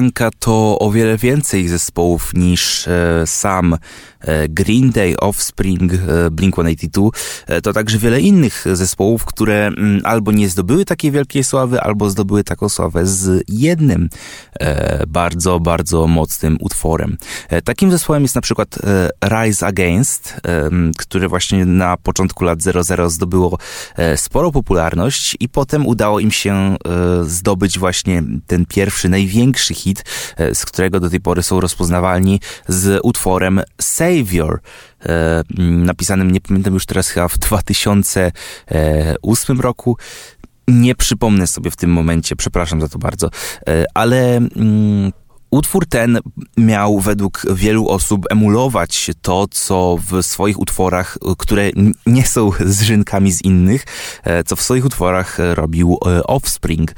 Pop-punka 0.00 0.30
to 0.38 0.78
o 0.78 0.90
wiele 0.90 1.16
więcej 1.16 1.68
zespołów 1.68 2.34
niż 2.34 2.88
e, 2.88 3.26
sam 3.26 3.76
Green 4.48 4.90
Day, 4.90 5.16
Offspring, 5.16 5.92
e, 5.92 5.96
Blink-182. 6.30 7.10
E, 7.46 7.60
to 7.60 7.72
także 7.72 7.98
wiele 7.98 8.20
innych 8.20 8.64
zespołów, 8.72 9.24
które 9.24 9.66
mm, 9.66 10.00
albo 10.04 10.32
nie 10.32 10.48
zdobyły 10.48 10.84
takiej 10.84 11.10
wielkiej 11.10 11.44
sławy, 11.44 11.80
albo 11.80 12.10
zdobyły 12.10 12.44
taką 12.44 12.68
sławę 12.68 13.06
z 13.06 13.44
jednym 13.48 14.08
e, 14.60 15.06
bardzo, 15.06 15.60
bardzo 15.60 16.06
mocnym 16.06 16.56
utworem. 16.60 17.16
E, 17.48 17.62
takim 17.62 17.90
zespołem 17.90 18.22
jest 18.22 18.34
na 18.34 18.40
przykład 18.40 18.78
e, 18.78 19.10
Rise 19.28 19.66
Against, 19.66 20.34
e, 20.46 20.70
które 20.98 21.28
właśnie 21.28 21.64
na 21.64 21.96
początku 21.96 22.44
lat 22.44 22.58
00 22.62 23.10
zdobyło 23.10 23.58
e, 23.96 24.16
sporo 24.16 24.52
popularność 24.52 25.36
i 25.40 25.48
potem 25.48 25.86
udało 25.86 26.20
im 26.20 26.30
się 26.30 26.54
e, 26.54 26.76
zdobyć 27.24 27.78
właśnie 27.78 28.22
ten 28.46 28.66
pierwszy, 28.66 29.08
największy 29.08 29.74
hit, 29.74 30.04
e, 30.36 30.54
z 30.54 30.66
którego 30.66 31.00
do 31.00 31.10
tej 31.10 31.20
pory 31.20 31.42
są 31.42 31.60
rozpoznawalni 31.60 32.40
z 32.68 33.00
utworem 33.02 33.60
Savior. 34.10 34.60
e, 35.06 35.42
m, 35.58 35.84
Napisanym, 35.84 36.30
nie 36.30 36.40
pamiętam 36.40 36.74
już 36.74 36.86
teraz, 36.86 37.08
chyba 37.08 37.28
w 37.28 37.38
2008 37.48 39.60
roku. 39.60 39.96
Nie 40.68 40.94
przypomnę 40.94 41.46
sobie 41.46 41.70
w 41.70 41.76
tym 41.76 41.90
momencie, 41.90 42.36
przepraszam 42.36 42.80
za 42.80 42.88
to 42.88 42.98
bardzo, 42.98 43.30
e, 43.68 43.84
ale 43.94 44.36
mm, 44.36 45.12
utwór 45.50 45.86
ten 45.86 46.18
miał 46.56 47.00
według 47.00 47.42
wielu 47.54 47.88
osób 47.88 48.26
emulować 48.30 49.10
to, 49.22 49.46
co 49.50 49.98
w 50.10 50.22
swoich 50.22 50.60
utworach, 50.60 51.16
e, 51.16 51.18
które 51.38 51.70
nie 52.06 52.26
są 52.26 52.50
zżynkami 52.66 53.32
z 53.32 53.44
innych, 53.44 53.84
co 54.46 54.56
w 54.56 54.62
swoich 54.62 54.84
utworach 54.84 55.38
robił 55.54 55.98
Offspring. 56.24 56.92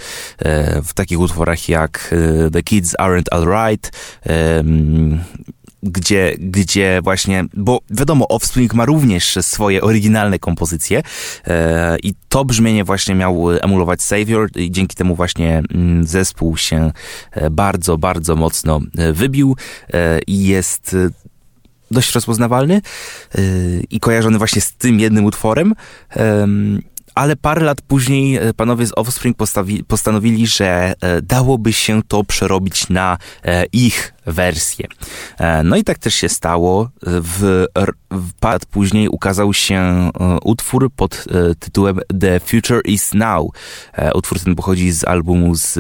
W 0.84 0.94
takich 0.94 1.20
utworach 1.20 1.68
jak 1.68 2.14
The 2.52 2.62
Kids 2.62 2.94
Aren't 3.00 3.24
Alright, 3.30 3.92
em, 4.22 5.20
gdzie, 5.82 6.34
gdzie 6.38 7.00
właśnie, 7.02 7.44
bo 7.54 7.80
wiadomo, 7.90 8.28
Offspring 8.28 8.74
ma 8.74 8.84
również 8.84 9.38
swoje 9.40 9.82
oryginalne 9.82 10.38
kompozycje 10.38 11.02
e, 11.46 11.96
i 12.02 12.14
to 12.28 12.44
brzmienie 12.44 12.84
właśnie 12.84 13.14
miał 13.14 13.50
emulować 13.50 14.02
Savior 14.02 14.48
i 14.56 14.70
dzięki 14.70 14.96
temu 14.96 15.14
właśnie 15.14 15.62
mm, 15.74 16.06
zespół 16.06 16.56
się 16.56 16.92
e, 17.30 17.50
bardzo, 17.50 17.98
bardzo 17.98 18.36
mocno 18.36 18.80
e, 18.98 19.12
wybił 19.12 19.56
e, 19.92 20.20
i 20.26 20.44
jest 20.44 20.94
e, 20.94 21.10
dość 21.90 22.14
rozpoznawalny 22.14 22.74
e, 22.74 23.40
i 23.90 24.00
kojarzony 24.00 24.38
właśnie 24.38 24.60
z 24.60 24.72
tym 24.72 25.00
jednym 25.00 25.24
utworem. 25.24 25.74
Ale 27.14 27.36
parę 27.36 27.64
lat 27.64 27.80
później 27.80 28.36
e, 28.36 28.54
panowie 28.54 28.86
z 28.86 28.92
Offspring 28.96 29.36
postawi, 29.36 29.84
postanowili, 29.84 30.46
że 30.46 30.94
e, 31.00 31.22
dałoby 31.22 31.72
się 31.72 32.02
to 32.08 32.24
przerobić 32.24 32.88
na 32.88 33.18
e, 33.44 33.64
ich 33.72 34.14
wersję. 34.26 34.86
No 35.64 35.76
i 35.76 35.84
tak 35.84 35.98
też 35.98 36.14
się 36.14 36.28
stało. 36.28 36.90
W, 37.02 37.66
w 38.10 38.32
parę 38.40 38.52
lat 38.52 38.66
później 38.66 39.08
ukazał 39.08 39.54
się 39.54 40.10
utwór 40.42 40.90
pod 40.96 41.24
tytułem 41.58 42.00
The 42.20 42.40
Future 42.40 42.80
Is 42.84 43.14
Now. 43.14 43.50
Utwór 44.14 44.40
ten 44.40 44.54
pochodzi 44.54 44.92
z 44.92 45.04
albumu 45.04 45.54
z 45.54 45.76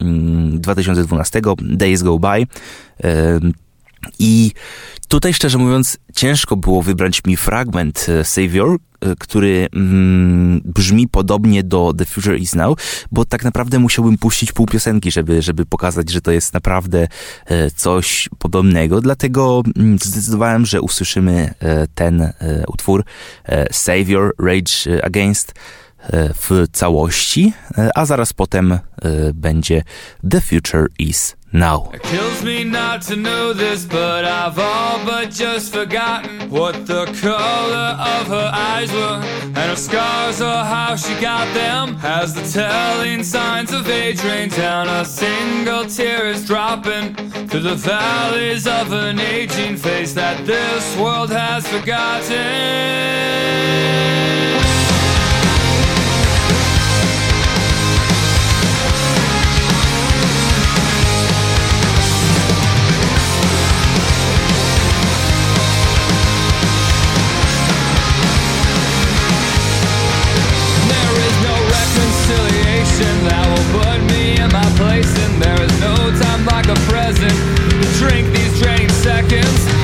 mm, 0.00 0.60
2012 0.60 1.40
Days 1.62 2.02
Go 2.02 2.18
By. 2.18 2.46
I 4.18 4.52
tutaj, 5.08 5.34
szczerze 5.34 5.58
mówiąc, 5.58 5.98
ciężko 6.14 6.56
było 6.56 6.82
wybrać 6.82 7.24
mi 7.24 7.36
fragment 7.36 8.06
e, 8.08 8.24
Savior, 8.24 8.78
e, 9.00 9.14
który 9.18 9.68
mm, 9.72 10.60
brzmi 10.64 11.08
podobnie 11.08 11.62
do 11.62 11.92
The 11.98 12.04
Future 12.04 12.38
Is 12.38 12.54
Now, 12.54 12.78
bo 13.12 13.24
tak 13.24 13.44
naprawdę 13.44 13.78
musiałbym 13.78 14.18
puścić 14.18 14.52
pół 14.52 14.66
piosenki, 14.66 15.10
żeby, 15.12 15.42
żeby 15.42 15.66
pokazać, 15.66 16.10
że 16.10 16.20
to 16.20 16.30
jest 16.30 16.54
naprawdę 16.54 17.08
e, 17.46 17.70
coś 17.70 18.28
podobnego. 18.38 19.00
Dlatego 19.00 19.62
mm, 19.76 19.98
zdecydowałem, 19.98 20.66
że 20.66 20.80
usłyszymy 20.80 21.54
ten 21.94 22.32
utwór 22.68 23.04
Savior 23.70 24.34
Rage 24.38 25.04
Against 25.04 25.54
w 26.12 26.66
całości, 26.72 27.52
e, 27.78 27.90
a 27.94 28.04
zaraz 28.04 28.32
potem 28.32 28.72
e, 28.72 28.80
będzie 29.34 29.82
The 30.30 30.40
Future 30.40 30.86
Is 30.98 31.36
Now. 31.52 31.94
It 31.94 32.02
kills 32.02 32.42
me 32.42 32.64
not 32.64 33.02
to 33.06 33.14
know 33.16 33.54
this, 33.54 33.84
but 33.84 34.24
I've 34.24 34.58
all 34.58 34.98
but 35.06 35.30
just 35.30 35.72
forgotten 35.72 36.50
what 36.50 36.86
the 36.86 37.06
color 37.22 37.96
of 37.98 38.28
her 38.28 38.50
eyes 38.52 38.92
were, 38.92 39.22
and 39.42 39.56
her 39.56 39.76
scars 39.76 40.40
or 40.40 40.64
how 40.64 40.96
she 40.96 41.14
got 41.14 41.54
them. 41.54 41.96
As 42.02 42.34
the 42.34 42.42
telling 42.60 43.24
signs 43.24 43.72
of 43.72 43.88
age 43.88 44.22
rain 44.24 44.50
down, 44.50 44.88
a 44.88 45.04
single 45.04 45.86
tear 45.86 46.26
is 46.26 46.44
dropping 46.46 47.14
through 47.48 47.62
the 47.62 47.76
valleys 47.76 48.66
of 48.66 48.92
an 48.92 49.18
aging 49.20 49.76
face 49.76 50.12
that 50.14 50.44
this 50.46 50.96
world 50.98 51.30
has 51.30 51.66
forgotten. 51.66 53.26
There 75.40 75.62
is 75.62 75.80
no 75.80 75.94
time 76.20 76.44
like 76.46 76.66
a 76.66 76.74
present 76.88 77.34
drink 77.98 78.26
these 78.34 78.60
draining 78.60 78.90
seconds. 78.90 79.75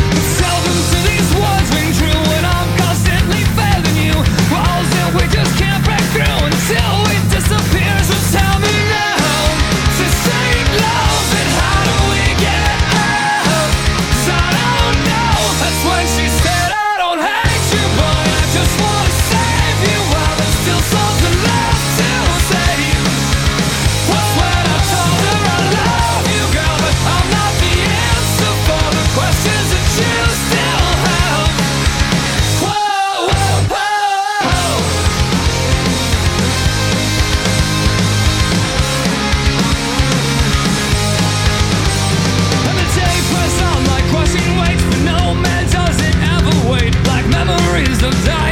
is 47.88 47.98
the 48.00 48.10
time 48.10 48.51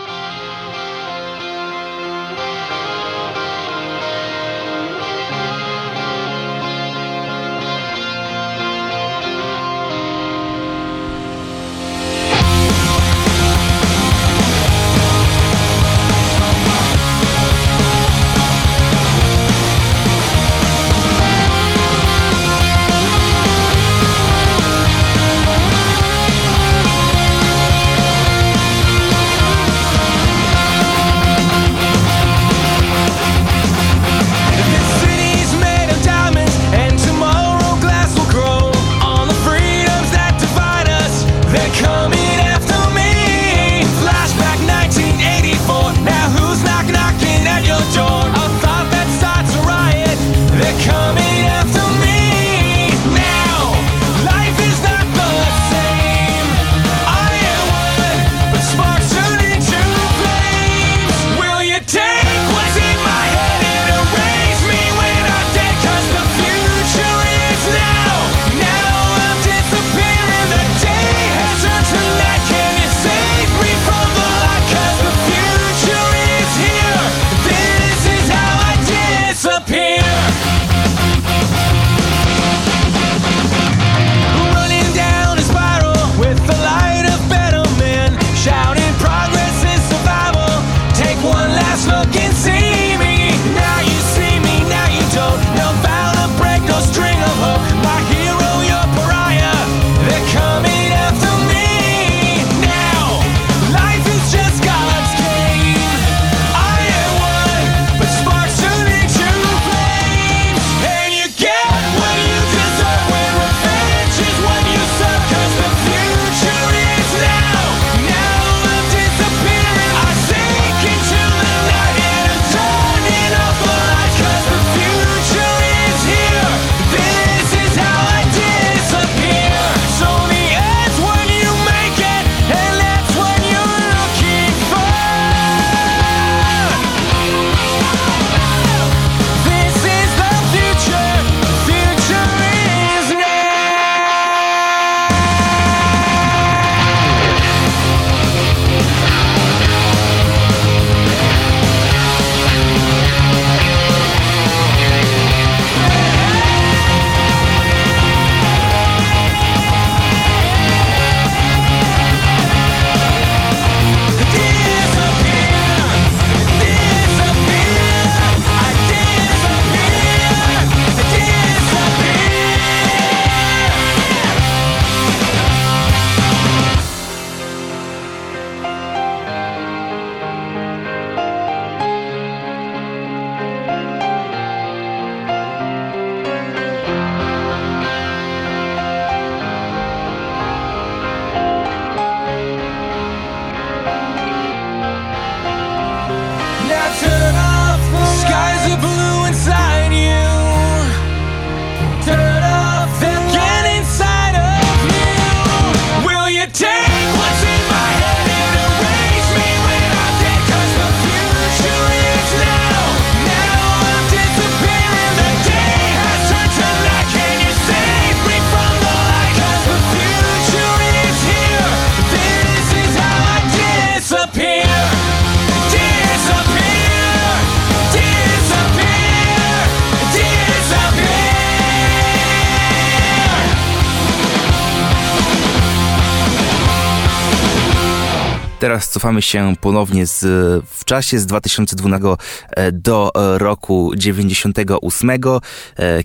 teraz 238.81 238.93
cofamy 238.93 239.21
się 239.21 239.53
ponownie 239.61 240.05
z, 240.05 240.19
w 240.65 240.85
czasie 240.85 241.19
z 241.19 241.25
2012 241.25 242.07
e, 242.49 242.71
do 242.71 243.11
e, 243.15 243.37
roku 243.37 243.91
98, 243.95 245.09
e, 245.09 245.19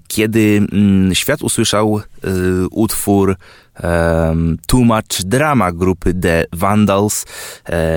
kiedy 0.09 0.67
mm, 0.73 1.15
świat 1.15 1.43
usłyszał 1.43 2.01
utwór 2.71 3.37
um, 3.83 4.59
Too 4.67 4.85
Much 4.85 5.25
Drama 5.25 5.73
grupy 5.73 6.15
The 6.15 6.45
Vandals. 6.53 7.25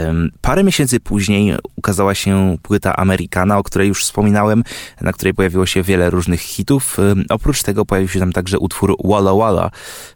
Um, 0.07 0.32
parę 0.41 0.63
miesięcy 0.63 0.99
później 0.99 1.55
ukazała 1.75 2.15
się 2.15 2.57
płyta 2.61 2.95
Amerykana, 2.95 3.57
o 3.57 3.63
której 3.63 3.88
już 3.88 4.03
wspominałem, 4.03 4.63
na 5.01 5.13
której 5.13 5.34
pojawiło 5.34 5.65
się 5.65 5.84
wiele 5.84 6.09
różnych 6.09 6.41
hitów. 6.41 6.99
Um, 6.99 7.25
oprócz 7.30 7.63
tego 7.63 7.86
pojawił 7.86 8.09
się 8.09 8.19
tam 8.19 8.32
także 8.32 8.59
utwór 8.59 8.95
Walla 9.03 9.34
Walla, 9.34 9.71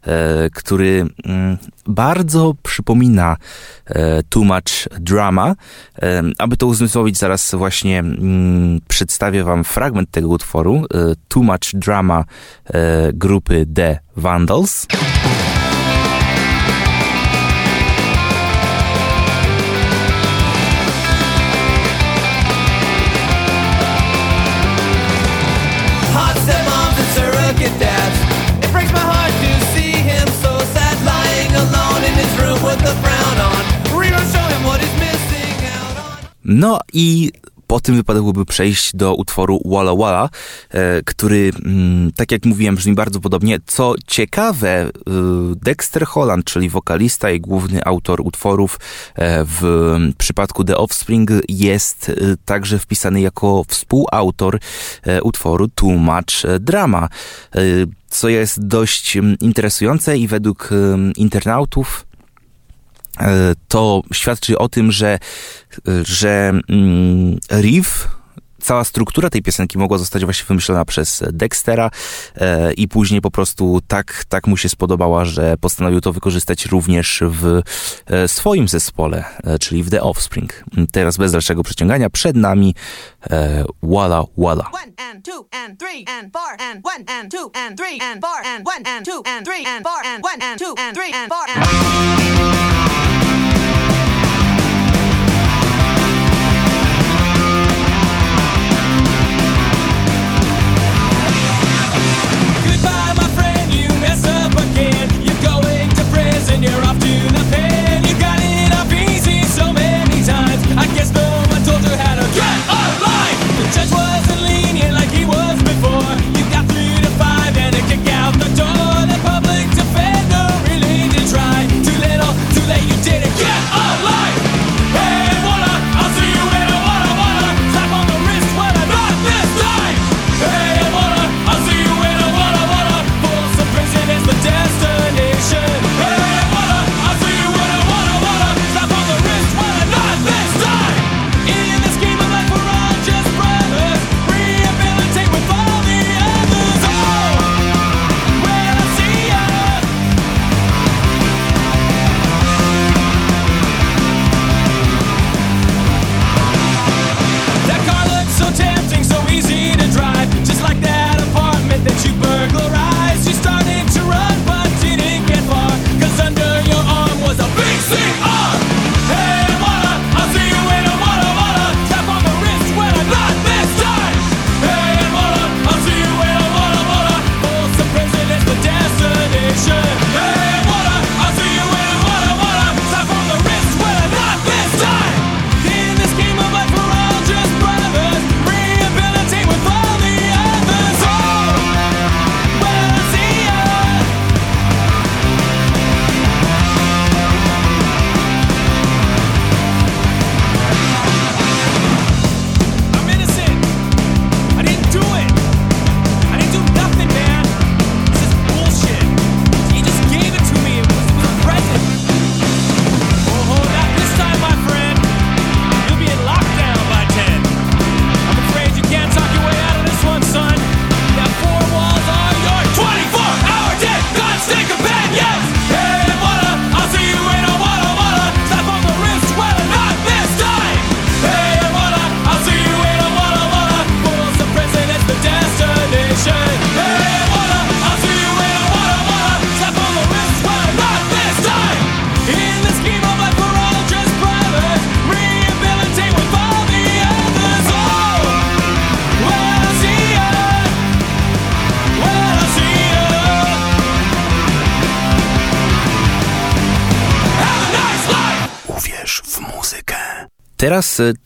e, 0.08 0.50
który 0.50 1.06
mm, 1.26 1.58
bardzo 1.88 2.54
przypomina 2.64 3.38
e, 3.86 4.24
Too 4.24 4.44
Much 4.44 5.00
Drama. 5.00 5.56
Aby 6.38 6.58
to 6.58 6.68
uzmysłowić, 6.68 7.18
zaraz 7.18 7.56
właśnie 7.56 8.00
mm, 8.00 8.80
przedstawię 8.88 9.44
wam 9.44 9.64
fragment 9.64 10.12
tego 10.12 10.28
utworu. 10.28 10.86
E, 10.94 11.16
Too 11.28 11.44
Much 11.44 11.74
Drama 11.74 12.26
grupy 13.14 13.66
The 13.76 14.00
Vandals. 14.16 14.88
No 36.46 36.80
i 36.94 37.32
po 37.74 37.80
tym 37.80 37.96
wypadałoby 37.96 38.46
przejść 38.46 38.96
do 38.96 39.16
utworu 39.16 39.62
Walla 39.66 39.96
Walla, 39.96 40.30
e, 40.70 41.02
który, 41.02 41.52
mm, 41.66 42.12
tak 42.12 42.32
jak 42.32 42.46
mówiłem, 42.46 42.76
brzmi 42.76 42.94
bardzo 42.94 43.20
podobnie. 43.20 43.60
Co 43.66 43.96
ciekawe, 44.08 44.70
e, 44.70 44.92
Dexter 45.56 46.06
Holland, 46.06 46.46
czyli 46.46 46.70
wokalista 46.70 47.32
i 47.32 47.42
główny 47.42 47.84
autor 47.86 48.22
utworów 48.22 48.80
e, 49.16 49.46
w 49.46 49.62
przypadku 50.18 50.64
The 50.64 50.78
Offspring 50.78 51.32
jest 51.50 52.12
także 52.46 52.80
wpisany 52.80 53.22
jako 53.22 53.64
współautor 53.68 54.60
utworu 55.24 55.68
Too 55.68 55.90
Much 55.90 56.60
Drama, 56.60 57.10
co 58.10 58.30
jest 58.30 58.68
dość 58.68 59.18
mm, 59.18 59.36
interesujące 59.40 60.18
i 60.18 60.28
według 60.28 60.70
internautów 61.18 62.06
to 63.68 64.04
świadczy 64.14 64.58
o 64.58 64.70
tym, 64.70 64.92
że, 64.92 65.20
że 66.04 66.52
mm, 66.70 67.38
riff, 67.52 68.08
cała 68.64 68.84
struktura 68.84 69.30
tej 69.30 69.42
piosenki 69.42 69.78
mogła 69.78 69.98
zostać 69.98 70.26
właśnie 70.26 70.46
wymyślona 70.46 70.86
przez 70.86 71.24
Dextera 71.32 71.90
e, 72.36 72.74
i 72.74 72.88
później 72.88 73.22
po 73.22 73.32
prostu 73.32 73.82
tak, 73.88 74.26
tak 74.30 74.48
mu 74.48 74.58
się 74.58 74.70
spodobała, 74.70 75.26
że 75.26 75.58
postanowił 75.58 76.02
to 76.02 76.14
wykorzystać 76.14 76.66
również 76.66 77.24
w 77.26 77.62
e, 78.06 78.28
swoim 78.28 78.68
zespole, 78.68 79.24
e, 79.44 79.60
czyli 79.60 79.84
w 79.84 79.90
The 79.90 80.02
Offspring. 80.02 80.64
Teraz 80.92 81.18
bez 81.18 81.32
dalszego 81.32 81.64
przeciągania 81.64 82.10
przed 82.10 82.36
nami 82.36 82.76
e, 83.30 83.64
Walla 83.84 84.24
Walla. 84.38 84.72
one 92.34 93.13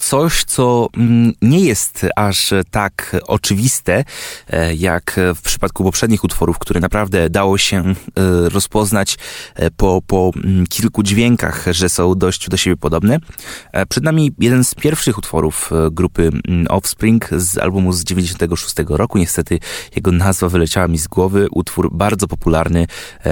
coś, 0.07 0.43
co 0.43 0.89
mm, 0.97 1.33
nie 1.41 1.59
jest 1.59 1.86
aż 2.15 2.53
tak 2.71 3.15
oczywiste, 3.27 4.03
e, 4.49 4.75
jak 4.75 5.19
w 5.35 5.41
przypadku 5.41 5.83
poprzednich 5.83 6.23
utworów, 6.23 6.59
które 6.59 6.79
naprawdę 6.79 7.29
dało 7.29 7.57
się 7.57 7.83
e, 7.83 7.93
rozpoznać 8.49 9.17
e, 9.55 9.71
po, 9.71 10.01
po 10.07 10.31
mm, 10.35 10.67
kilku 10.67 11.03
dźwiękach, 11.03 11.65
że 11.71 11.89
są 11.89 12.15
dość 12.15 12.49
do 12.49 12.57
siebie 12.57 12.77
podobne. 12.77 13.17
Przed 13.89 14.03
nami 14.03 14.31
jeden 14.39 14.63
z 14.63 14.75
pierwszych 14.75 15.17
utworów 15.17 15.71
grupy 15.91 16.31
mm, 16.47 16.67
Offspring 16.69 17.29
z 17.31 17.57
albumu 17.57 17.93
z 17.93 18.03
96 18.03 18.75
roku. 18.89 19.17
Niestety 19.17 19.59
jego 19.95 20.11
nazwa 20.11 20.49
wyleciała 20.49 20.87
mi 20.87 20.97
z 20.97 21.07
głowy. 21.07 21.47
Utwór 21.51 21.89
bardzo 21.93 22.27
popularny 22.27 22.87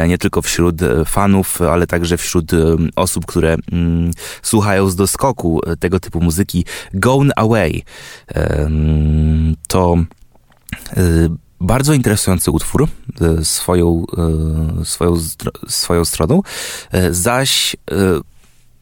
nie 0.08 0.18
tylko 0.18 0.42
wśród 0.42 0.76
fanów, 1.06 1.62
ale 1.62 1.88
także 1.88 2.18
wśród 2.18 2.52
osób, 2.96 3.26
które 3.26 3.56
mm, 3.72 4.12
słuchają 4.42 4.90
z 4.90 4.96
doskoku 4.96 5.62
tego 5.80 6.00
typu 6.00 6.22
muzyki. 6.22 6.66
Gone 6.94 7.34
Away. 7.36 7.84
To 9.68 9.96
e, 10.98 11.02
bardzo 11.62 11.94
interesujący 11.94 12.52
utwór 12.52 12.88
e, 13.22 13.46
swoją, 13.46 14.06
e, 14.82 14.86
swoją, 14.86 15.16
swoją 15.68 16.06
stroną, 16.06 16.42
E, 16.92 17.14
zaś 17.14 17.76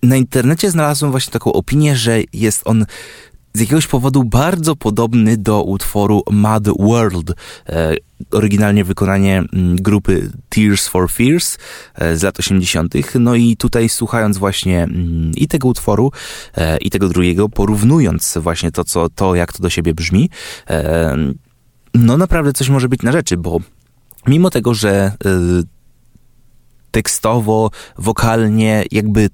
na 0.03 0.15
internecie 0.15 0.71
znalazłem 0.71 1.11
właśnie 1.11 1.33
taką 1.33 1.53
opinię, 1.53 1.95
że 1.95 2.19
jest 2.33 2.61
on 2.65 2.85
z 3.53 3.59
jakiegoś 3.59 3.87
powodu 3.87 4.23
bardzo 4.23 4.75
podobny 4.75 5.37
do 5.37 5.63
utworu 5.63 6.23
Mad 6.31 6.63
World, 6.79 7.33
e, 7.69 7.95
oryginalnie 8.31 8.83
wykonanie 8.83 9.43
mm, 9.53 9.75
grupy 9.75 10.31
Tears 10.49 10.87
for 10.87 11.11
Fears 11.11 11.57
e, 11.95 12.17
z 12.17 12.23
lat 12.23 12.39
80. 12.39 12.93
No 13.19 13.35
i 13.35 13.57
tutaj 13.57 13.89
słuchając 13.89 14.37
właśnie 14.37 14.83
mm, 14.83 15.31
i 15.35 15.47
tego 15.47 15.67
utworu, 15.67 16.11
e, 16.57 16.77
i 16.77 16.89
tego 16.89 17.09
drugiego, 17.09 17.49
porównując 17.49 18.37
właśnie 18.41 18.71
to, 18.71 18.83
co, 18.83 19.09
to 19.09 19.35
jak 19.35 19.53
to 19.53 19.63
do 19.63 19.69
siebie 19.69 19.93
brzmi, 19.93 20.29
e, 20.69 21.17
no 21.93 22.17
naprawdę 22.17 22.53
coś 22.53 22.69
może 22.69 22.89
być 22.89 23.01
na 23.01 23.11
rzeczy, 23.11 23.37
bo 23.37 23.59
mimo 24.27 24.49
tego, 24.49 24.73
że 24.73 25.11
y, 25.25 25.63
tekstowo, 26.91 27.71
wokalnie, 27.97 28.83
jakby 28.91 29.29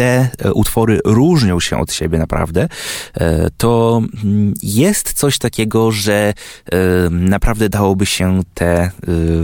te 0.00 0.30
e, 0.38 0.52
utwory 0.52 1.00
różnią 1.04 1.60
się 1.60 1.78
od 1.78 1.92
siebie 1.92 2.18
naprawdę, 2.18 2.68
e, 3.14 3.50
to 3.56 4.02
mm, 4.24 4.54
jest 4.62 5.12
coś 5.12 5.38
takiego, 5.38 5.92
że 5.92 6.34
e, 6.72 6.76
naprawdę 7.10 7.68
dałoby 7.68 8.06
się 8.06 8.42
te 8.54 8.90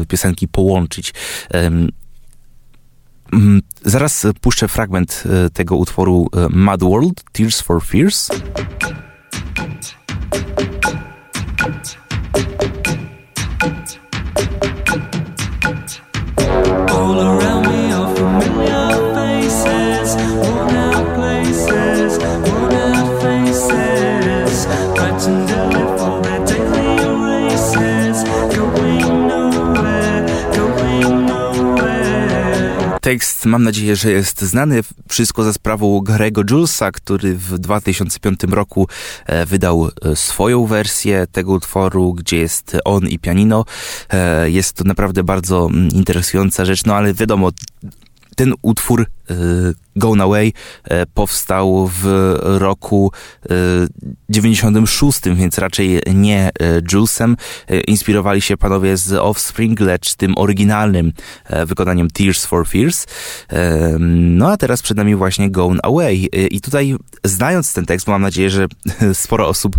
piosenki 0.09 0.49
połączyć. 0.49 1.15
Zaraz 3.85 4.27
puszczę 4.41 4.69
fragment 4.69 5.25
tego 5.53 5.77
utworu 5.77 6.29
Mad 6.51 6.83
World, 6.83 7.25
Tears 7.33 7.61
for 7.61 7.85
Fears. 7.85 8.29
All 16.89 17.36
Tekst 33.07 33.47
mam 33.47 33.63
nadzieję, 33.63 33.97
że 33.97 34.13
jest 34.13 34.43
znany. 34.43 34.81
Wszystko 35.09 35.45
za 35.45 35.53
sprawą 35.53 36.01
Garego 36.01 36.43
Julesa, 36.51 36.93
który 36.93 37.35
w 37.35 37.59
2005 37.59 38.41
roku 38.51 38.89
e, 39.27 39.47
wydał 39.47 39.89
e, 40.03 40.17
swoją 40.17 40.67
wersję 40.67 41.27
tego 41.33 41.53
utworu, 41.53 42.15
gdzie 42.15 42.37
jest 42.37 42.77
on 42.85 43.09
i 43.09 43.19
pianino. 43.19 43.65
E, 44.11 44.51
Jest 44.51 44.73
to 44.73 44.85
naprawdę 44.85 45.25
bardzo 45.25 45.67
mm, 45.67 45.89
interesująca 45.89 46.65
rzecz, 46.65 46.85
no 46.85 46.95
ale 46.95 47.15
wiadomo, 47.15 47.51
ten 48.37 48.55
utwór 48.63 49.07
e, 49.31 49.35
Gone 49.97 50.25
Away 50.25 50.53
e, 50.85 51.07
powstał 51.07 51.91
w 52.03 52.35
roku 52.43 53.13
e, 53.45 53.55
96, 54.29 55.21
więc 55.35 55.59
raczej 55.59 56.01
nie. 56.15 56.51
E, 56.61 57.81
Inspirowali 57.87 58.41
się 58.41 58.57
panowie 58.57 58.97
z 58.97 59.13
Offspring, 59.13 59.81
lecz 59.81 60.15
tym 60.15 60.39
oryginalnym 60.39 61.13
wykonaniem 61.67 62.11
Tears 62.11 62.47
for 62.47 62.69
Fears. 62.69 63.07
No 64.01 64.51
a 64.51 64.57
teraz 64.57 64.83
przed 64.83 64.97
nami 64.97 65.17
właśnie 65.17 65.51
Gone 65.51 65.81
Away. 65.83 66.29
I 66.51 66.61
tutaj 66.61 66.97
znając 67.25 67.73
ten 67.73 67.87
tekst, 67.87 68.07
bo 68.07 68.13
mam 68.13 68.23
nadzieję, 68.23 68.51
że 68.51 68.67
sporo 69.15 69.49
osób 69.49 69.77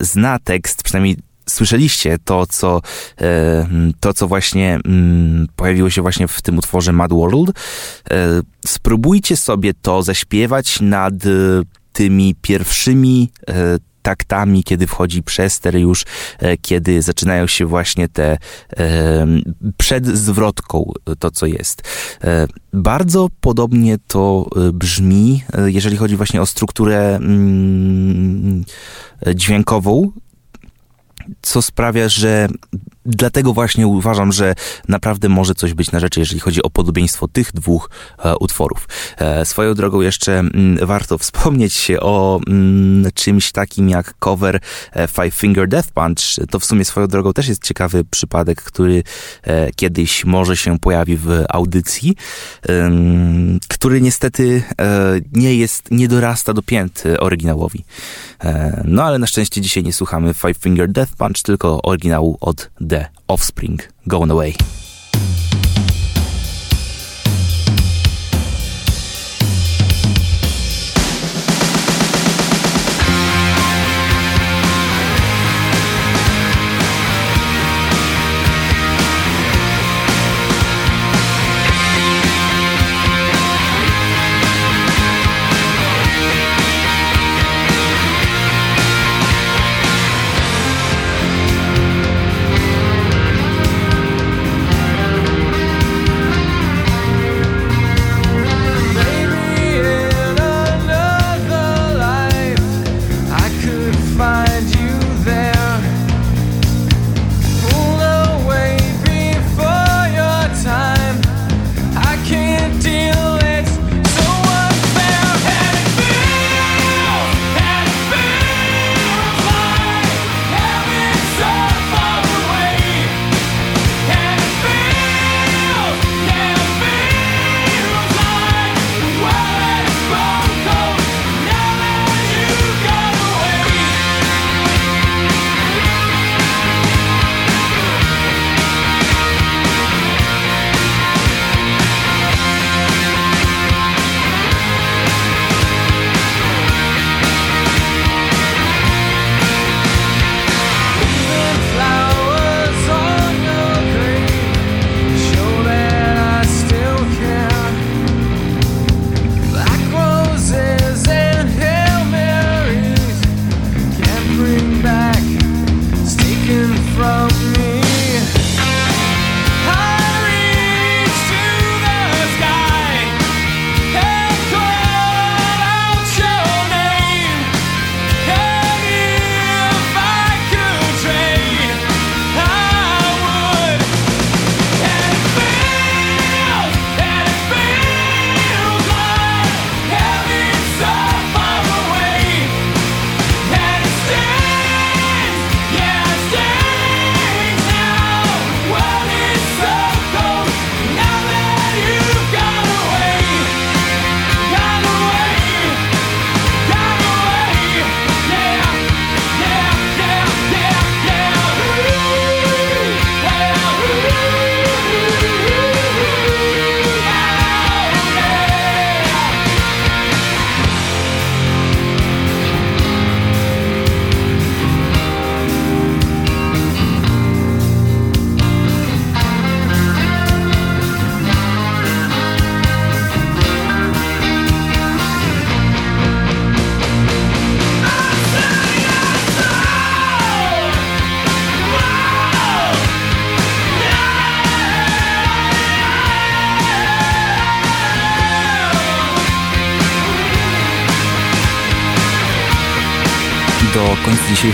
zna 0.00 0.38
tekst, 0.38 0.82
przynajmniej 0.82 1.16
słyszeliście 1.48 2.16
to, 2.24 2.46
co, 2.46 2.80
to, 4.00 4.14
co 4.14 4.28
właśnie 4.28 4.78
mm, 4.84 5.46
pojawiło 5.56 5.90
się 5.90 6.02
właśnie 6.02 6.28
w 6.28 6.42
tym 6.42 6.58
utworze 6.58 6.92
Mad 6.92 7.12
World. 7.12 7.50
E, 8.10 8.40
Spróbujcie 8.66 9.36
sobie 9.36 9.74
to 9.74 10.02
zaśpiewać 10.02 10.80
nad 10.80 11.14
e, 11.14 11.28
tymi 11.92 12.34
pierwszymi 12.42 13.30
e, 13.48 13.78
taktami, 14.02 14.64
kiedy 14.64 14.86
wchodzi 14.86 15.22
przester 15.22 15.76
już, 15.76 16.04
kiedy 16.62 17.02
zaczynają 17.02 17.46
się 17.46 17.66
właśnie 17.66 18.08
te 18.08 18.38
przed 19.76 20.06
zwrotką 20.06 20.92
to, 21.18 21.30
co 21.30 21.46
jest. 21.46 21.82
Bardzo 22.72 23.28
podobnie 23.40 23.98
to 24.06 24.46
brzmi, 24.72 25.42
jeżeli 25.66 25.96
chodzi 25.96 26.16
właśnie 26.16 26.42
o 26.42 26.46
strukturę 26.46 27.16
mm, 27.16 28.64
dźwiękową, 29.34 30.12
co 31.42 31.62
sprawia, 31.62 32.08
że 32.08 32.48
dlatego 33.06 33.52
właśnie 33.52 33.86
uważam, 33.86 34.32
że 34.32 34.54
naprawdę 34.88 35.28
może 35.28 35.54
coś 35.54 35.74
być 35.74 35.92
na 35.92 36.00
rzeczy, 36.00 36.20
jeżeli 36.20 36.40
chodzi 36.40 36.62
o 36.62 36.70
podobieństwo 36.70 37.28
tych 37.28 37.52
dwóch 37.52 37.90
e, 38.18 38.36
utworów. 38.36 38.88
E, 39.18 39.44
swoją 39.44 39.74
drogą 39.74 40.00
jeszcze 40.00 40.38
mm, 40.38 40.86
warto 40.86 41.18
wspomnieć 41.28 41.74
się 41.74 42.00
o 42.00 42.40
mm, 42.46 43.10
czymś 43.14 43.52
takim 43.52 43.88
jak 43.88 44.14
cover 44.18 44.60
e, 44.92 45.08
Five 45.08 45.34
Finger 45.34 45.68
Death 45.68 45.88
Punch. 45.90 46.48
To 46.50 46.58
w 46.58 46.64
sumie 46.64 46.84
swoją 46.84 47.06
drogą 47.06 47.32
też 47.32 47.48
jest 47.48 47.64
ciekawy 47.64 48.04
przypadek, 48.04 48.62
który 48.62 49.02
e, 49.42 49.72
kiedyś 49.72 50.24
może 50.24 50.56
się 50.56 50.78
pojawi 50.78 51.16
w 51.16 51.44
audycji, 51.48 52.16
który 53.68 54.00
niestety 54.00 54.62
e, 54.80 55.20
nie 55.32 55.54
jest, 55.54 55.90
nie 55.90 56.08
dorasta 56.08 56.54
do 56.54 56.62
pięt 56.62 57.04
oryginałowi. 57.18 57.84
E, 58.44 58.82
No 58.84 59.04
ale 59.04 59.18
na 59.18 59.26
szczęście 59.26 59.60
dzisiaj 59.60 59.82
nie 59.82 59.92
słuchamy 59.92 60.34
Five 60.34 60.56
Finger 60.56 60.88
Death 60.88 61.12
Punch, 61.16 61.42
tylko 61.42 61.82
oryginału 61.82 62.38
od 62.40 62.70
The 62.88 63.10
Offspring, 63.28 63.80
Going 64.08 64.30
Away. 64.30 64.56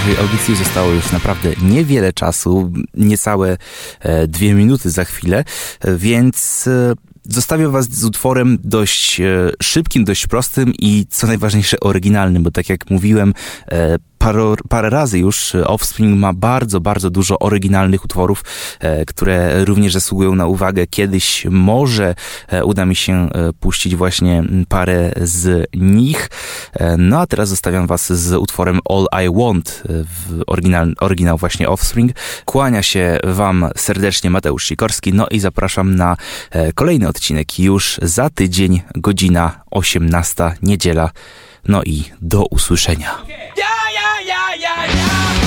naszej 0.08 0.24
audycji 0.24 0.56
zostało 0.56 0.92
już 0.92 1.12
naprawdę 1.12 1.50
niewiele 1.62 2.12
czasu, 2.12 2.72
niecałe 2.94 3.56
e, 4.00 4.26
dwie 4.26 4.54
minuty 4.54 4.90
za 4.90 5.04
chwilę, 5.04 5.44
e, 5.80 5.96
więc 5.96 6.66
e, 6.66 6.92
zostawiam 7.24 7.72
was 7.72 7.90
z 7.90 8.04
utworem 8.04 8.58
dość 8.64 9.20
szybkim, 9.62 10.04
dość 10.04 10.26
prostym 10.26 10.72
i 10.78 11.06
co 11.10 11.26
najważniejsze 11.26 11.80
oryginalnym, 11.80 12.42
bo 12.42 12.50
tak 12.50 12.68
jak 12.68 12.90
mówiłem, 12.90 13.34
parę 14.68 14.90
razy 14.90 15.18
już 15.18 15.54
e, 15.54 15.66
Offspring 15.66 16.18
ma 16.18 16.32
bardzo, 16.32 16.80
bardzo 16.80 17.10
dużo 17.10 17.38
oryginalnych 17.38 18.04
utworów, 18.04 18.44
e, 18.80 19.04
które 19.04 19.64
również 19.64 19.92
zasługują 19.92 20.34
na 20.34 20.46
uwagę. 20.46 20.86
Kiedyś 20.86 21.46
może 21.50 22.14
e, 22.48 22.64
uda 22.64 22.86
mi 22.86 22.96
się 22.96 23.28
puścić 23.60 23.96
właśnie 23.96 24.44
parę 24.68 25.12
z 25.22 25.68
nich. 25.74 26.30
No 26.98 27.20
a 27.20 27.26
teraz 27.26 27.48
zostawiam 27.48 27.86
was 27.86 28.12
z 28.12 28.32
utworem 28.32 28.80
All 28.88 29.24
I 29.24 29.30
Want, 29.38 29.82
w 29.88 30.42
oryginal, 30.46 30.94
oryginał 31.00 31.38
właśnie 31.38 31.68
Offspring. 31.68 32.12
Kłania 32.44 32.82
się 32.82 33.18
wam 33.24 33.68
serdecznie 33.76 34.30
Mateusz 34.30 34.64
Sikorski, 34.64 35.12
no 35.12 35.26
i 35.30 35.40
zapraszam 35.40 35.94
na 35.94 36.16
kolejny 36.74 37.08
odcinek 37.08 37.58
już 37.58 37.98
za 38.02 38.30
tydzień, 38.30 38.82
godzina 38.94 39.60
18, 39.70 40.52
niedziela. 40.62 41.10
No 41.68 41.82
i 41.82 42.04
do 42.20 42.46
usłyszenia. 42.46 43.14
Yeah! 43.28 43.83
yeah, 44.56 44.86
yeah. 44.86 45.43